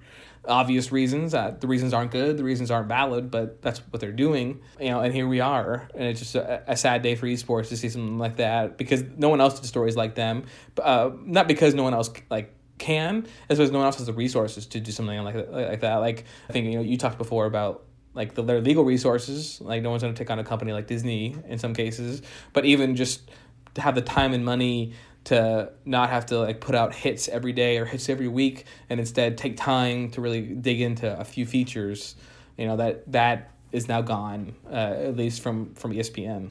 obvious 0.47 0.93
reasons. 0.93 1.35
Uh, 1.35 1.57
the 1.59 1.67
reasons 1.67 1.93
aren't 1.93 2.13
good, 2.13 2.37
the 2.37 2.45
reasons 2.45 2.71
aren't 2.71 2.87
valid, 2.87 3.29
but 3.29 3.61
that's 3.61 3.81
what 3.91 4.01
they're 4.01 4.13
doing. 4.13 4.61
You 4.79 4.91
know, 4.91 5.01
and 5.01 5.13
here 5.13 5.27
we 5.27 5.41
are, 5.41 5.89
and 5.95 6.05
it's 6.05 6.21
just 6.21 6.37
a, 6.37 6.63
a 6.71 6.77
sad 6.77 7.03
day 7.03 7.17
for 7.17 7.27
esports 7.27 7.71
to 7.71 7.77
see 7.77 7.89
something 7.89 8.19
like 8.19 8.37
that 8.37 8.79
because 8.79 9.03
no 9.17 9.31
one 9.31 9.41
else 9.41 9.59
did 9.59 9.67
stories 9.67 9.97
like 9.97 10.15
them. 10.15 10.45
Uh, 10.81 11.11
not 11.25 11.49
because 11.49 11.75
no 11.75 11.83
one 11.83 11.93
else 11.93 12.09
like 12.31 12.55
can, 12.79 13.27
as 13.49 13.59
well 13.59 13.65
as 13.65 13.73
no 13.73 13.79
one 13.79 13.87
else 13.87 13.99
has 13.99 14.07
the 14.07 14.13
resources 14.13 14.67
to 14.67 14.81
do 14.81 14.91
something 14.91 15.23
like 15.23 15.35
that. 15.35 15.53
Like 15.53 15.81
that. 15.81 15.97
Like 15.97 16.25
I 16.49 16.53
think 16.53 16.67
you 16.67 16.75
know 16.75 16.83
you 16.83 16.97
talked 16.97 17.19
before 17.19 17.47
about 17.47 17.85
like 18.15 18.35
the, 18.35 18.43
their 18.43 18.61
legal 18.61 18.85
resources. 18.85 19.61
Like 19.61 19.83
no 19.83 19.91
one's 19.91 20.03
going 20.03 20.15
to 20.15 20.19
take 20.19 20.31
on 20.31 20.39
a 20.39 20.45
company 20.45 20.73
like 20.73 20.87
Disney 20.87 21.37
in 21.49 21.59
some 21.59 21.75
cases, 21.75 22.23
but 22.53 22.65
even 22.65 22.97
just 22.97 23.31
to 23.75 23.81
have 23.81 23.95
the 23.95 24.03
time 24.03 24.33
and 24.33 24.45
money 24.45 24.95
to 25.25 25.73
not 25.85 26.11
have 26.11 26.27
to 26.27 26.39
like 26.39 26.61
put 26.61 26.75
out 26.75 26.95
hits 26.95 27.29
every 27.29 27.53
day 27.53 27.79
or 27.79 27.85
hits 27.85 28.09
every 28.09 28.29
week, 28.29 28.67
and 28.91 29.01
instead 29.01 29.39
take 29.39 29.57
time 29.57 30.11
to 30.11 30.21
really 30.21 30.43
dig 30.43 30.81
into 30.81 31.19
a 31.19 31.25
few 31.25 31.47
features. 31.47 32.15
You 32.57 32.67
know 32.67 32.77
that 32.77 33.11
that 33.13 33.51
is 33.73 33.89
now 33.89 34.03
gone, 34.03 34.55
uh, 34.71 34.75
at 34.75 35.17
least 35.17 35.41
from 35.43 35.75
from 35.75 35.93
ESPN 35.93 36.51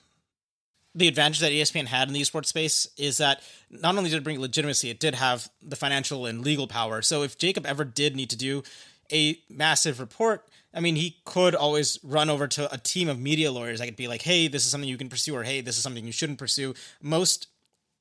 the 0.96 1.08
advantage 1.08 1.40
that 1.40 1.52
ESPN 1.52 1.88
had 1.88 2.08
in 2.08 2.14
the 2.14 2.22
esports 2.22 2.48
space 2.48 2.88
is 2.98 3.18
that 3.18 3.42
not 3.70 3.98
only 3.98 4.10
did 4.10 4.18
it 4.18 4.24
bring 4.24 4.40
legitimacy, 4.40 4.90
it 4.90 5.00
did 5.00 5.16
have 5.16 5.50
the 5.62 5.76
financial 5.76 6.26
and 6.26 6.42
legal 6.44 6.68
power. 6.68 7.02
So 7.02 7.24
if 7.24 7.38
Jacob 7.38 7.66
ever 7.66 7.84
did 7.84 8.16
need 8.16 8.30
to 8.30 8.38
do 8.38 8.64
a 9.12 9.40
massive 9.50 10.00
report, 10.00 10.48
I 10.74 10.80
mean, 10.80 10.96
he 10.96 11.18
could 11.26 11.56
always 11.56 12.00
run 12.04 12.30
over 12.30 12.48
to 12.48 12.72
a 12.74 12.78
team 12.78 13.10
of 13.10 13.20
media 13.20 13.52
lawyers. 13.52 13.82
I 13.82 13.86
could 13.86 13.96
be 13.96 14.08
like, 14.08 14.24
hey, 14.24 14.48
this 14.48 14.66
is 14.66 14.72
something 14.72 14.90
you 14.90 14.98
can 14.98 15.10
pursue, 15.10 15.36
or 15.36 15.44
hey, 15.44 15.62
this 15.62 15.78
is 15.78 15.84
something 15.84 16.06
you 16.06 16.12
shouldn't 16.12 16.40
pursue. 16.40 16.74
Most 17.02 17.48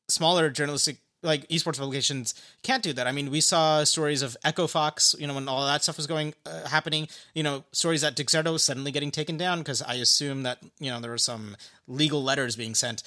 smaller 0.09 0.51
journalistic 0.51 0.99
like 1.23 1.49
esports 1.49 1.79
publications 1.79 2.35
can't 2.62 2.83
do 2.83 2.93
that. 2.93 3.07
I 3.07 3.12
mean, 3.12 3.31
we 3.31 3.41
saw 3.41 3.85
stories 3.85 4.23
of 4.23 4.37
Echo 4.45 4.67
Fox, 4.67 5.14
you 5.19 5.26
know, 5.26 5.35
when 5.35 5.49
all 5.49 5.64
that 5.64 5.83
stuff 5.83 5.97
was 5.97 6.07
going 6.07 6.35
uh, 6.47 6.67
happening. 6.69 7.09
You 7.35 7.43
know, 7.43 7.64
stories 7.73 8.00
that 8.00 8.17
Dexerto 8.17 8.52
was 8.52 8.64
suddenly 8.64 8.91
getting 8.91 9.11
taken 9.11 9.37
down 9.37 9.59
because 9.59 9.83
I 9.83 9.95
assume 9.95 10.43
that 10.43 10.59
you 10.79 10.91
know 10.91 11.00
there 11.00 11.11
were 11.11 11.19
some 11.19 11.57
legal 11.87 12.23
letters 12.23 12.57
being 12.57 12.75
sent, 12.75 13.02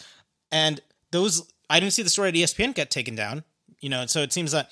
and 0.51 0.81
those 1.11 1.51
I 1.69 1.79
didn't 1.79 1.93
see 1.93 2.03
the 2.03 2.09
story 2.09 2.29
at 2.29 2.35
ESPN 2.35 2.73
get 2.73 2.89
taken 2.89 3.15
down. 3.15 3.43
You 3.81 3.89
know, 3.89 4.05
so 4.05 4.21
it 4.21 4.33
seems 4.33 4.51
that 4.51 4.71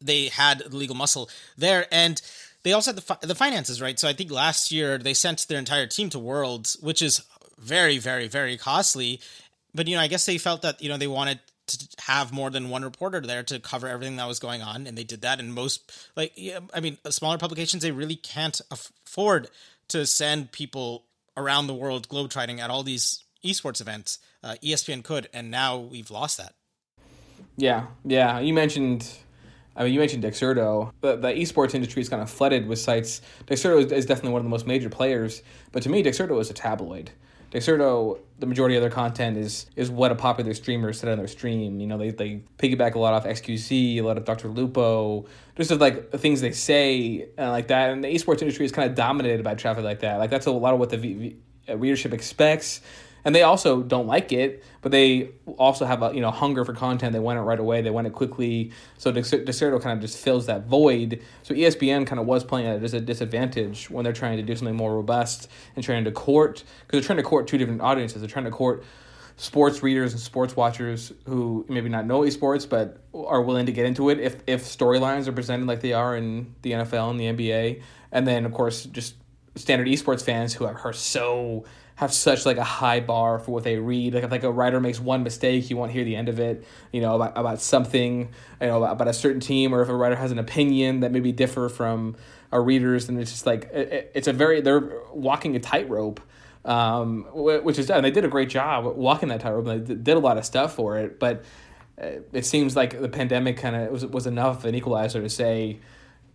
they 0.00 0.28
had 0.28 0.60
the 0.60 0.76
legal 0.76 0.94
muscle 0.94 1.28
there, 1.56 1.86
and 1.90 2.20
they 2.62 2.72
also 2.72 2.90
had 2.90 2.96
the 2.96 3.02
fi- 3.02 3.18
the 3.22 3.34
finances 3.34 3.82
right. 3.82 3.98
So 3.98 4.08
I 4.08 4.12
think 4.12 4.30
last 4.30 4.70
year 4.70 4.98
they 4.98 5.14
sent 5.14 5.48
their 5.48 5.58
entire 5.58 5.86
team 5.86 6.10
to 6.10 6.18
Worlds, 6.18 6.76
which 6.80 7.02
is 7.02 7.22
very, 7.58 7.98
very, 7.98 8.28
very 8.28 8.56
costly. 8.56 9.20
But 9.74 9.88
you 9.88 9.96
know, 9.96 10.02
I 10.02 10.08
guess 10.08 10.26
they 10.26 10.38
felt 10.38 10.62
that 10.62 10.80
you 10.80 10.88
know 10.88 10.96
they 10.96 11.06
wanted 11.06 11.40
to 11.66 11.88
have 12.02 12.32
more 12.32 12.50
than 12.50 12.68
one 12.68 12.84
reporter 12.84 13.20
there 13.20 13.42
to 13.44 13.58
cover 13.58 13.88
everything 13.88 14.16
that 14.16 14.28
was 14.28 14.38
going 14.38 14.62
on, 14.62 14.86
and 14.86 14.96
they 14.96 15.04
did 15.04 15.22
that. 15.22 15.40
And 15.40 15.54
most, 15.54 16.08
like, 16.16 16.32
yeah, 16.36 16.60
I 16.72 16.80
mean, 16.80 16.98
smaller 17.10 17.38
publications 17.38 17.82
they 17.82 17.92
really 17.92 18.16
can't 18.16 18.60
afford 18.70 19.48
to 19.88 20.06
send 20.06 20.52
people 20.52 21.04
around 21.36 21.66
the 21.66 21.74
world 21.74 22.08
globetrotting 22.08 22.60
at 22.60 22.70
all 22.70 22.82
these 22.82 23.24
esports 23.44 23.80
events. 23.80 24.18
Uh, 24.42 24.56
ESPN 24.62 25.02
could, 25.02 25.28
and 25.32 25.50
now 25.50 25.78
we've 25.78 26.10
lost 26.10 26.38
that. 26.38 26.54
Yeah, 27.56 27.86
yeah. 28.04 28.40
You 28.40 28.52
mentioned, 28.52 29.08
I 29.76 29.84
mean, 29.84 29.92
you 29.92 30.00
mentioned 30.00 30.24
Dexerto. 30.24 30.92
The, 31.00 31.16
the 31.16 31.28
esports 31.28 31.74
industry 31.74 32.02
is 32.02 32.08
kind 32.08 32.22
of 32.22 32.30
flooded 32.30 32.66
with 32.66 32.78
sites. 32.78 33.20
Dexerto 33.46 33.84
is, 33.84 33.92
is 33.92 34.06
definitely 34.06 34.32
one 34.32 34.40
of 34.40 34.44
the 34.44 34.50
most 34.50 34.66
major 34.66 34.88
players, 34.88 35.42
but 35.72 35.82
to 35.84 35.88
me, 35.88 36.02
Dexerto 36.02 36.40
is 36.40 36.50
a 36.50 36.54
tabloid. 36.54 37.10
Dexerto, 37.54 38.18
the 38.40 38.46
majority 38.46 38.74
of 38.74 38.82
their 38.82 38.90
content 38.90 39.36
is 39.36 39.66
is 39.76 39.88
what 39.88 40.10
a 40.10 40.16
popular 40.16 40.52
streamer 40.54 40.92
said 40.92 41.08
on 41.08 41.18
their 41.18 41.28
stream. 41.28 41.78
You 41.78 41.86
know, 41.86 41.96
they, 41.96 42.10
they 42.10 42.42
piggyback 42.58 42.96
a 42.96 42.98
lot 42.98 43.14
off 43.14 43.24
XQC, 43.24 43.98
a 43.98 44.00
lot 44.02 44.18
of 44.18 44.24
Dr. 44.24 44.48
Lupo, 44.48 45.26
just 45.56 45.70
of 45.70 45.80
like 45.80 46.10
things 46.10 46.40
they 46.40 46.50
say 46.50 47.28
and 47.38 47.50
like 47.50 47.68
that. 47.68 47.90
And 47.90 48.02
the 48.02 48.08
esports 48.08 48.42
industry 48.42 48.64
is 48.64 48.72
kind 48.72 48.90
of 48.90 48.96
dominated 48.96 49.44
by 49.44 49.54
traffic 49.54 49.84
like 49.84 50.00
that. 50.00 50.18
Like 50.18 50.30
that's 50.30 50.46
a 50.46 50.50
lot 50.50 50.74
of 50.74 50.80
what 50.80 50.90
the 50.90 50.96
v- 50.96 51.14
v- 51.14 51.36
uh, 51.68 51.76
readership 51.76 52.12
expects 52.12 52.80
and 53.24 53.34
they 53.34 53.42
also 53.42 53.82
don't 53.82 54.06
like 54.06 54.32
it, 54.32 54.62
but 54.82 54.92
they 54.92 55.30
also 55.56 55.86
have 55.86 56.02
a 56.02 56.14
you 56.14 56.20
know 56.20 56.30
hunger 56.30 56.64
for 56.64 56.74
content. 56.74 57.12
They 57.12 57.18
want 57.18 57.38
it 57.38 57.42
right 57.42 57.58
away. 57.58 57.80
They 57.80 57.90
want 57.90 58.06
it 58.06 58.12
quickly. 58.12 58.72
So 58.98 59.12
Dexerto 59.12 59.80
kind 59.80 59.96
of 59.96 60.00
just 60.00 60.18
fills 60.18 60.46
that 60.46 60.66
void. 60.66 61.22
So 61.42 61.54
ESPN 61.54 62.06
kind 62.06 62.20
of 62.20 62.26
was 62.26 62.44
playing 62.44 62.66
at 62.66 62.82
a 62.82 63.00
disadvantage 63.00 63.90
when 63.90 64.04
they're 64.04 64.12
trying 64.12 64.36
to 64.36 64.42
do 64.42 64.54
something 64.54 64.76
more 64.76 64.94
robust 64.94 65.48
and 65.74 65.84
trying 65.84 66.04
to 66.04 66.12
court 66.12 66.64
because 66.86 67.00
they're 67.00 67.06
trying 67.06 67.18
to 67.18 67.22
court 67.22 67.46
two 67.46 67.58
different 67.58 67.80
audiences. 67.80 68.20
They're 68.20 68.28
trying 68.28 68.44
to 68.44 68.50
court 68.50 68.84
sports 69.36 69.82
readers 69.82 70.12
and 70.12 70.20
sports 70.20 70.54
watchers 70.54 71.12
who 71.26 71.66
maybe 71.68 71.88
not 71.88 72.06
know 72.06 72.20
esports 72.20 72.68
but 72.68 72.98
are 73.12 73.42
willing 73.42 73.66
to 73.66 73.72
get 73.72 73.84
into 73.84 74.08
it 74.10 74.20
if 74.20 74.36
if 74.46 74.62
storylines 74.62 75.26
are 75.26 75.32
presented 75.32 75.66
like 75.66 75.80
they 75.80 75.92
are 75.92 76.16
in 76.16 76.54
the 76.62 76.72
NFL 76.72 77.10
and 77.10 77.18
the 77.18 77.24
NBA, 77.24 77.82
and 78.12 78.26
then 78.26 78.44
of 78.44 78.52
course 78.52 78.84
just 78.84 79.14
standard 79.56 79.86
esports 79.86 80.22
fans 80.22 80.52
who 80.52 80.64
are 80.66 80.92
so 80.92 81.64
have 81.96 82.12
such 82.12 82.44
like 82.44 82.56
a 82.56 82.64
high 82.64 83.00
bar 83.00 83.38
for 83.38 83.52
what 83.52 83.64
they 83.64 83.78
read. 83.78 84.14
Like 84.14 84.24
if 84.24 84.30
like 84.30 84.42
a 84.42 84.50
writer 84.50 84.80
makes 84.80 84.98
one 84.98 85.22
mistake, 85.22 85.70
you 85.70 85.76
won't 85.76 85.92
hear 85.92 86.04
the 86.04 86.16
end 86.16 86.28
of 86.28 86.40
it. 86.40 86.64
You 86.92 87.00
know 87.00 87.14
about 87.14 87.36
about 87.36 87.60
something, 87.60 88.30
you 88.60 88.66
know 88.66 88.78
about, 88.78 88.92
about 88.92 89.08
a 89.08 89.12
certain 89.12 89.40
team, 89.40 89.74
or 89.74 89.82
if 89.82 89.88
a 89.88 89.94
writer 89.94 90.16
has 90.16 90.32
an 90.32 90.38
opinion 90.38 91.00
that 91.00 91.12
maybe 91.12 91.32
differ 91.32 91.68
from 91.68 92.16
our 92.50 92.62
readers, 92.62 93.08
and 93.08 93.18
it's 93.20 93.30
just 93.30 93.46
like 93.46 93.64
it, 93.72 94.10
it's 94.14 94.28
a 94.28 94.32
very 94.32 94.60
they're 94.60 94.92
walking 95.12 95.56
a 95.56 95.60
tightrope. 95.60 96.20
Um, 96.64 97.26
which 97.34 97.78
is 97.78 97.90
and 97.90 98.02
they 98.02 98.10
did 98.10 98.24
a 98.24 98.28
great 98.28 98.48
job 98.48 98.86
walking 98.96 99.28
that 99.28 99.40
tightrope. 99.40 99.66
They 99.66 99.94
did 99.94 100.16
a 100.16 100.18
lot 100.18 100.38
of 100.38 100.46
stuff 100.46 100.74
for 100.74 100.98
it, 100.98 101.20
but 101.20 101.44
uh, 102.00 102.20
it 102.32 102.46
seems 102.46 102.74
like 102.74 102.98
the 102.98 103.08
pandemic 103.08 103.58
kind 103.58 103.76
of 103.76 103.90
was 103.90 104.06
was 104.06 104.26
enough 104.26 104.58
of 104.58 104.64
an 104.64 104.74
equalizer 104.74 105.20
to 105.20 105.28
say 105.28 105.78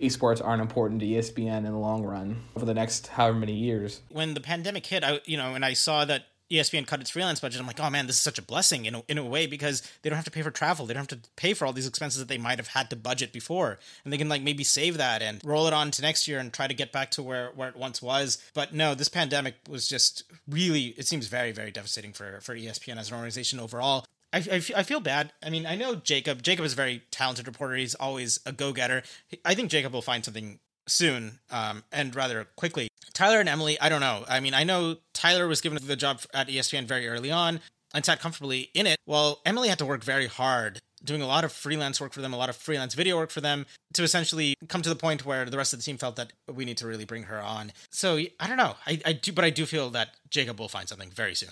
esports 0.01 0.45
aren't 0.45 0.61
important 0.61 0.99
to 1.01 1.05
ESPN 1.05 1.59
in 1.59 1.65
the 1.65 1.77
long 1.77 2.03
run 2.03 2.41
over 2.55 2.65
the 2.65 2.73
next 2.73 3.07
however 3.07 3.37
many 3.37 3.53
years. 3.53 4.01
When 4.09 4.33
the 4.33 4.41
pandemic 4.41 4.85
hit, 4.85 5.03
I 5.03 5.19
you 5.25 5.37
know, 5.37 5.55
and 5.55 5.65
I 5.65 5.73
saw 5.73 6.05
that 6.05 6.25
ESPN 6.51 6.87
cut 6.87 6.99
its 6.99 7.11
freelance 7.11 7.39
budget, 7.39 7.61
I'm 7.61 7.67
like, 7.67 7.79
oh 7.79 7.89
man, 7.89 8.07
this 8.07 8.15
is 8.15 8.21
such 8.21 8.39
a 8.39 8.41
blessing 8.41 8.85
in 8.85 8.95
a, 8.95 9.03
in 9.07 9.17
a 9.19 9.25
way 9.25 9.45
because 9.45 9.83
they 10.01 10.09
don't 10.09 10.17
have 10.17 10.25
to 10.25 10.31
pay 10.31 10.41
for 10.41 10.49
travel. 10.49 10.85
They 10.85 10.93
don't 10.93 11.09
have 11.09 11.21
to 11.21 11.29
pay 11.35 11.53
for 11.53 11.65
all 11.65 11.73
these 11.73 11.87
expenses 11.87 12.19
that 12.19 12.27
they 12.27 12.39
might 12.39 12.57
have 12.57 12.69
had 12.69 12.89
to 12.89 12.95
budget 12.95 13.31
before. 13.31 13.77
And 14.03 14.11
they 14.11 14.17
can 14.17 14.29
like 14.29 14.41
maybe 14.41 14.63
save 14.63 14.97
that 14.97 15.21
and 15.21 15.41
roll 15.45 15.67
it 15.67 15.73
on 15.73 15.91
to 15.91 16.01
next 16.01 16.27
year 16.27 16.39
and 16.39 16.51
try 16.51 16.67
to 16.67 16.73
get 16.73 16.91
back 16.91 17.11
to 17.11 17.23
where, 17.23 17.51
where 17.55 17.69
it 17.69 17.75
once 17.75 18.01
was. 18.01 18.39
But 18.55 18.73
no, 18.73 18.95
this 18.95 19.09
pandemic 19.09 19.55
was 19.69 19.87
just 19.87 20.23
really, 20.47 20.87
it 20.97 21.05
seems 21.05 21.27
very, 21.27 21.51
very 21.51 21.69
devastating 21.69 22.13
for, 22.13 22.39
for 22.41 22.55
ESPN 22.55 22.97
as 22.97 23.09
an 23.09 23.15
organization 23.15 23.59
overall. 23.59 24.05
I, 24.31 24.37
I, 24.37 24.61
I, 24.77 24.83
feel 24.83 24.99
bad. 24.99 25.31
I 25.43 25.49
mean, 25.49 25.65
I 25.65 25.75
know 25.75 25.95
Jacob. 25.95 26.43
Jacob 26.43 26.65
is 26.65 26.73
a 26.73 26.75
very 26.75 27.03
talented 27.11 27.47
reporter. 27.47 27.75
He's 27.75 27.95
always 27.95 28.39
a 28.45 28.51
go 28.51 28.73
getter. 28.73 29.01
I 29.43 29.55
think 29.55 29.71
Jacob 29.71 29.93
will 29.93 30.01
find 30.01 30.23
something 30.23 30.59
soon 30.87 31.39
um, 31.51 31.83
and 31.91 32.15
rather 32.15 32.47
quickly. 32.55 32.89
Tyler 33.13 33.39
and 33.39 33.49
Emily, 33.49 33.79
I 33.79 33.89
don't 33.89 34.01
know. 34.01 34.25
I 34.27 34.39
mean, 34.39 34.53
I 34.53 34.63
know 34.63 34.97
Tyler 35.13 35.47
was 35.47 35.61
given 35.61 35.79
the 35.85 35.95
job 35.95 36.21
at 36.33 36.47
ESPN 36.47 36.85
very 36.85 37.07
early 37.07 37.31
on 37.31 37.59
and 37.93 38.05
sat 38.05 38.19
comfortably 38.19 38.69
in 38.73 38.85
it. 38.87 38.97
while 39.05 39.41
Emily 39.45 39.69
had 39.69 39.79
to 39.79 39.85
work 39.85 40.03
very 40.03 40.27
hard, 40.27 40.79
doing 41.03 41.21
a 41.21 41.27
lot 41.27 41.43
of 41.43 41.51
freelance 41.51 41.99
work 41.99 42.13
for 42.13 42.21
them, 42.21 42.33
a 42.33 42.37
lot 42.37 42.49
of 42.49 42.55
freelance 42.55 42.93
video 42.93 43.17
work 43.17 43.31
for 43.31 43.41
them, 43.41 43.65
to 43.93 44.03
essentially 44.03 44.55
come 44.67 44.81
to 44.81 44.89
the 44.89 44.95
point 44.95 45.25
where 45.25 45.45
the 45.45 45.57
rest 45.57 45.73
of 45.73 45.79
the 45.79 45.83
team 45.83 45.97
felt 45.97 46.15
that 46.17 46.33
we 46.53 46.65
need 46.65 46.77
to 46.77 46.87
really 46.87 47.05
bring 47.05 47.23
her 47.23 47.41
on. 47.41 47.71
So 47.89 48.17
I 48.39 48.47
don't 48.47 48.57
know. 48.57 48.75
I, 48.85 49.01
I 49.05 49.13
do, 49.13 49.31
but 49.31 49.45
I 49.45 49.49
do 49.49 49.65
feel 49.65 49.89
that 49.91 50.09
Jacob 50.29 50.59
will 50.59 50.69
find 50.69 50.87
something 50.87 51.09
very 51.09 51.35
soon. 51.35 51.51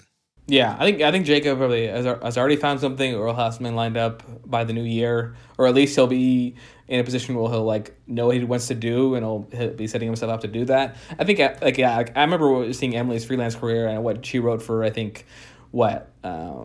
Yeah, 0.50 0.78
I 0.80 0.86
think 0.86 1.02
I 1.02 1.12
think 1.12 1.26
Jacob 1.26 1.58
probably 1.58 1.88
has, 1.88 2.06
has 2.06 2.38
already 2.38 2.56
found 2.56 2.80
something, 2.80 3.14
or 3.14 3.28
he'll 3.28 3.36
have 3.36 3.54
something 3.56 3.76
lined 3.76 3.98
up 3.98 4.24
by 4.50 4.64
the 4.64 4.72
new 4.72 4.84
year, 4.84 5.36
or 5.58 5.68
at 5.68 5.76
least 5.76 5.94
he'll 5.96 6.08
be 6.08 6.56
in 6.88 7.02
a 7.02 7.04
position 7.04 7.36
where 7.36 7.52
he'll 7.52 7.66
like 7.66 7.94
know 8.08 8.28
what 8.28 8.38
he 8.38 8.44
wants 8.46 8.68
to 8.68 8.76
do, 8.76 9.16
and 9.16 9.26
he'll, 9.26 9.46
he'll 9.52 9.74
be 9.74 9.88
setting 9.88 10.08
himself 10.08 10.32
up 10.32 10.42
to 10.42 10.48
do 10.48 10.64
that. 10.66 10.96
I 11.20 11.26
think 11.26 11.40
like 11.62 11.78
yeah, 11.78 12.02
I 12.16 12.22
remember 12.22 12.72
seeing 12.72 12.96
Emily's 12.96 13.26
freelance 13.26 13.56
career 13.56 13.88
and 13.90 14.06
what 14.06 14.26
she 14.26 14.40
wrote 14.40 14.62
for 14.62 14.86
I 14.86 14.90
think 14.90 15.26
what 15.72 16.10
uh, 16.24 16.64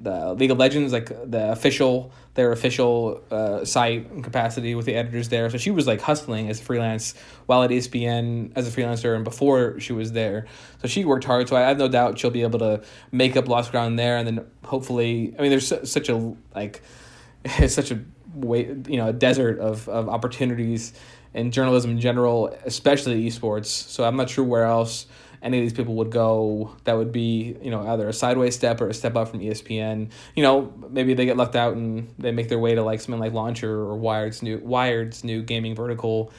the 0.00 0.32
League 0.34 0.50
of 0.50 0.58
Legends, 0.58 0.92
like 0.92 1.08
the 1.08 1.52
official 1.52 2.12
their 2.34 2.52
official 2.52 3.22
uh, 3.30 3.64
site 3.64 4.22
capacity 4.22 4.74
with 4.74 4.86
the 4.86 4.94
editors 4.94 5.28
there. 5.28 5.50
So 5.50 5.58
she 5.58 5.70
was 5.70 5.86
like 5.86 6.00
hustling 6.00 6.48
as 6.48 6.60
a 6.60 6.62
freelance 6.62 7.14
while 7.46 7.62
at 7.62 7.70
ESPN 7.70 8.52
as 8.56 8.66
a 8.68 8.70
freelancer 8.70 9.14
and 9.14 9.24
before 9.24 9.80
she 9.80 9.92
was 9.92 10.12
there. 10.12 10.46
So 10.80 10.88
she 10.88 11.04
worked 11.04 11.24
hard. 11.24 11.48
So 11.48 11.56
I 11.56 11.62
have 11.62 11.76
no 11.76 11.88
doubt 11.88 12.18
she'll 12.18 12.30
be 12.30 12.42
able 12.42 12.60
to 12.60 12.82
make 13.12 13.36
up 13.36 13.48
lost 13.48 13.72
ground 13.72 13.98
there, 13.98 14.16
and 14.16 14.26
then 14.26 14.46
hopefully, 14.64 15.34
I 15.38 15.42
mean, 15.42 15.50
there's 15.50 15.90
such 15.90 16.08
a 16.08 16.34
like 16.54 16.82
it's 17.44 17.74
such 17.80 17.90
a 17.90 18.00
way 18.34 18.76
you 18.88 18.96
know 18.96 19.08
a 19.08 19.12
desert 19.12 19.58
of 19.58 19.88
of 19.88 20.08
opportunities 20.08 20.92
in 21.34 21.50
journalism 21.50 21.92
in 21.92 22.00
general, 22.00 22.56
especially 22.64 23.26
esports. 23.26 23.66
So 23.66 24.04
I'm 24.04 24.16
not 24.16 24.30
sure 24.30 24.44
where 24.44 24.64
else 24.64 25.06
any 25.42 25.58
of 25.58 25.62
these 25.62 25.72
people 25.72 25.94
would 25.94 26.10
go 26.10 26.74
that 26.84 26.96
would 26.96 27.12
be 27.12 27.56
you 27.62 27.70
know 27.70 27.86
either 27.88 28.08
a 28.08 28.12
sideways 28.12 28.54
step 28.54 28.80
or 28.80 28.88
a 28.88 28.94
step 28.94 29.16
up 29.16 29.28
from 29.28 29.40
espn 29.40 30.10
you 30.34 30.42
know 30.42 30.72
maybe 30.90 31.14
they 31.14 31.24
get 31.24 31.36
left 31.36 31.56
out 31.56 31.74
and 31.74 32.12
they 32.18 32.30
make 32.30 32.48
their 32.48 32.58
way 32.58 32.74
to 32.74 32.82
like 32.82 33.00
something 33.00 33.20
like 33.20 33.32
launcher 33.32 33.72
or 33.72 33.96
wired's 33.96 34.42
new 34.42 34.58
wired's 34.58 35.24
new 35.24 35.42
gaming 35.42 35.74
vertical 35.74 36.32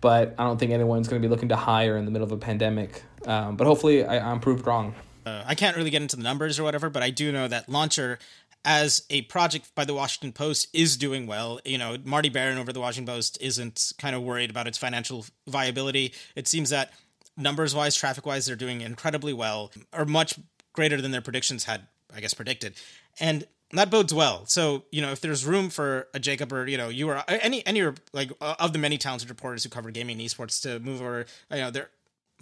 but 0.00 0.34
i 0.38 0.44
don't 0.44 0.58
think 0.58 0.72
anyone's 0.72 1.08
going 1.08 1.20
to 1.20 1.26
be 1.26 1.30
looking 1.30 1.48
to 1.48 1.56
hire 1.56 1.96
in 1.96 2.04
the 2.04 2.10
middle 2.10 2.26
of 2.26 2.32
a 2.32 2.38
pandemic 2.38 3.02
um, 3.26 3.56
but 3.56 3.66
hopefully 3.66 4.04
I, 4.04 4.30
i'm 4.30 4.40
proved 4.40 4.66
wrong 4.66 4.94
uh, 5.24 5.44
i 5.46 5.54
can't 5.54 5.76
really 5.76 5.90
get 5.90 6.02
into 6.02 6.16
the 6.16 6.22
numbers 6.22 6.58
or 6.58 6.64
whatever 6.64 6.90
but 6.90 7.02
i 7.02 7.10
do 7.10 7.32
know 7.32 7.48
that 7.48 7.68
launcher 7.68 8.18
as 8.66 9.04
a 9.10 9.22
project 9.22 9.72
by 9.76 9.84
the 9.84 9.94
Washington 9.94 10.32
Post 10.32 10.66
is 10.72 10.96
doing 10.96 11.28
well. 11.28 11.60
You 11.64 11.78
know, 11.78 11.96
Marty 12.04 12.28
Baron 12.28 12.58
over 12.58 12.72
the 12.72 12.80
Washington 12.80 13.14
Post 13.14 13.38
isn't 13.40 13.92
kind 13.96 14.16
of 14.16 14.22
worried 14.22 14.50
about 14.50 14.66
its 14.66 14.76
financial 14.76 15.24
viability. 15.46 16.12
It 16.34 16.48
seems 16.48 16.70
that 16.70 16.92
numbers 17.36 17.74
wise, 17.74 17.96
traffic 17.96 18.26
wise, 18.26 18.46
they're 18.46 18.56
doing 18.56 18.80
incredibly 18.80 19.32
well, 19.32 19.70
or 19.92 20.04
much 20.04 20.38
greater 20.72 21.00
than 21.00 21.10
their 21.10 21.20
predictions 21.20 21.64
had, 21.64 21.86
I 22.14 22.20
guess, 22.20 22.34
predicted. 22.34 22.74
And 23.18 23.46
that 23.72 23.90
bodes 23.90 24.14
well. 24.14 24.46
So, 24.46 24.84
you 24.92 25.02
know, 25.02 25.10
if 25.10 25.20
there's 25.20 25.44
room 25.44 25.70
for 25.70 26.08
a 26.14 26.20
Jacob 26.20 26.52
or, 26.52 26.68
you 26.68 26.76
know, 26.76 26.88
you 26.88 27.08
or 27.08 27.22
any, 27.28 27.66
any, 27.66 27.82
like, 28.12 28.30
of 28.40 28.72
the 28.72 28.78
many 28.78 28.98
talented 28.98 29.28
reporters 29.28 29.64
who 29.64 29.70
cover 29.70 29.90
gaming 29.90 30.20
and 30.20 30.28
esports 30.28 30.62
to 30.62 30.78
move 30.78 31.00
over, 31.00 31.26
you 31.50 31.58
know, 31.58 31.70
there 31.70 31.90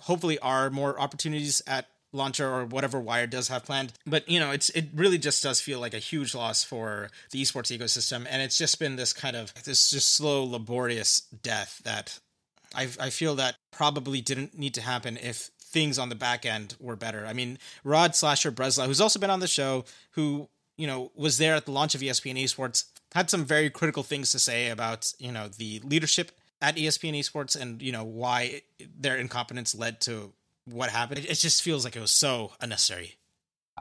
hopefully 0.03 0.39
are 0.41 0.71
more 0.71 1.01
opportunities 1.01 1.63
at 1.67 1.87
launcher 2.15 2.49
or 2.49 2.65
whatever 2.65 3.01
Wired 3.01 3.31
does 3.31 3.49
have 3.49 3.65
planned. 3.65 3.93
But 4.07 4.29
you 4.29 4.39
know, 4.39 4.53
it's 4.53 4.71
it 4.71 4.89
really 4.95 5.19
just 5.19 5.43
does 5.43 5.61
feel 5.61 5.81
like 5.81 5.95
a 5.95 5.99
huge 5.99 6.35
loss 6.35 6.65
for 6.65 7.11
the 7.33 7.43
esports 7.43 7.77
ecosystem, 7.77 8.27
and 8.31 8.41
it's 8.41 8.57
just 8.57 8.79
been 8.79 8.97
this 8.97 9.13
kind 9.13 9.37
of 9.37 9.53
this 9.65 9.91
just 9.91 10.15
slow, 10.15 10.45
laborious 10.45 11.21
death 11.21 11.83
that 11.85 12.21
I, 12.75 12.89
I 13.01 13.11
feel 13.11 13.35
that 13.37 13.57
probably 13.71 14.21
didn't 14.21 14.59
need 14.59 14.75
to 14.75 14.81
happen 14.81 15.17
if 15.17 15.51
things 15.59 15.99
on 15.99 16.09
the 16.09 16.15
back 16.15 16.47
end 16.47 16.77
were 16.79 16.97
better. 16.97 17.27
I 17.27 17.33
mean, 17.33 17.59
Rod 17.83 18.15
Slasher 18.15 18.51
Breslau, 18.51 18.87
who's 18.87 19.01
also 19.01 19.19
been 19.19 19.31
on 19.31 19.41
the 19.41 19.49
show, 19.49 19.85
who 20.13 20.49
you 20.77 20.87
know 20.87 21.11
was 21.15 21.39
there 21.39 21.55
at 21.55 21.67
the 21.67 21.73
launch 21.73 21.95
of 21.95 22.01
ESPN 22.01 22.43
Esports, 22.43 22.85
had 23.13 23.31
some 23.31 23.45
very 23.45 23.71
critical 23.71 24.03
things 24.03 24.31
to 24.33 24.39
say 24.39 24.71
about 24.71 25.13
you 25.19 25.33
know 25.33 25.49
the 25.49 25.81
leadership 25.85 26.33
at 26.63 26.77
ESPN 26.77 27.19
Esports 27.19 27.61
and 27.61 27.83
you 27.83 27.93
know 27.93 28.05
why 28.05 28.63
their 28.99 29.17
incompetence 29.17 29.75
led 29.75 30.01
to 30.03 30.33
what 30.65 30.91
happened. 30.91 31.19
It, 31.19 31.31
it 31.31 31.35
just 31.35 31.63
feels 31.63 31.85
like 31.85 31.97
it 31.97 32.01
was 32.01 32.11
so 32.11 32.53
unnecessary. 32.61 33.17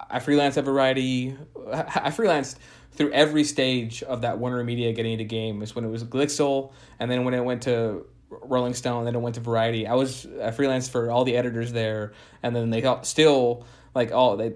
I 0.10 0.20
freelance 0.20 0.58
at 0.58 0.66
Variety. 0.66 1.38
I 1.72 2.10
freelanced 2.10 2.56
through 2.94 3.12
every 3.12 3.44
stage 3.44 4.04
of 4.04 4.22
that 4.22 4.38
Warner 4.38 4.64
Media 4.64 4.92
getting 4.94 5.14
into 5.14 5.24
game. 5.24 5.62
Is 5.62 5.76
when 5.76 5.86
it 5.86 5.90
was 5.90 6.04
Glixel, 6.04 6.74
and 7.00 7.10
then 7.10 7.24
when 7.24 7.34
it 7.34 7.44
went 7.44 7.62
to 7.64 8.06
Rolling 8.42 8.74
Stone, 8.74 9.06
then 9.06 9.16
it 9.16 9.20
went 9.20 9.36
to 9.36 9.42
Variety. 9.42 9.88
I 9.88 9.96
was 9.96 10.26
a 10.40 10.52
freelance 10.52 10.88
for 10.88 11.12
all 11.12 11.24
the 11.24 11.36
editors 11.36 11.72
there, 11.72 12.14
and 12.42 12.56
then 12.56 12.70
they 12.70 12.84
still 13.04 13.66
like 13.96 14.12
all 14.12 14.38
they 14.38 14.54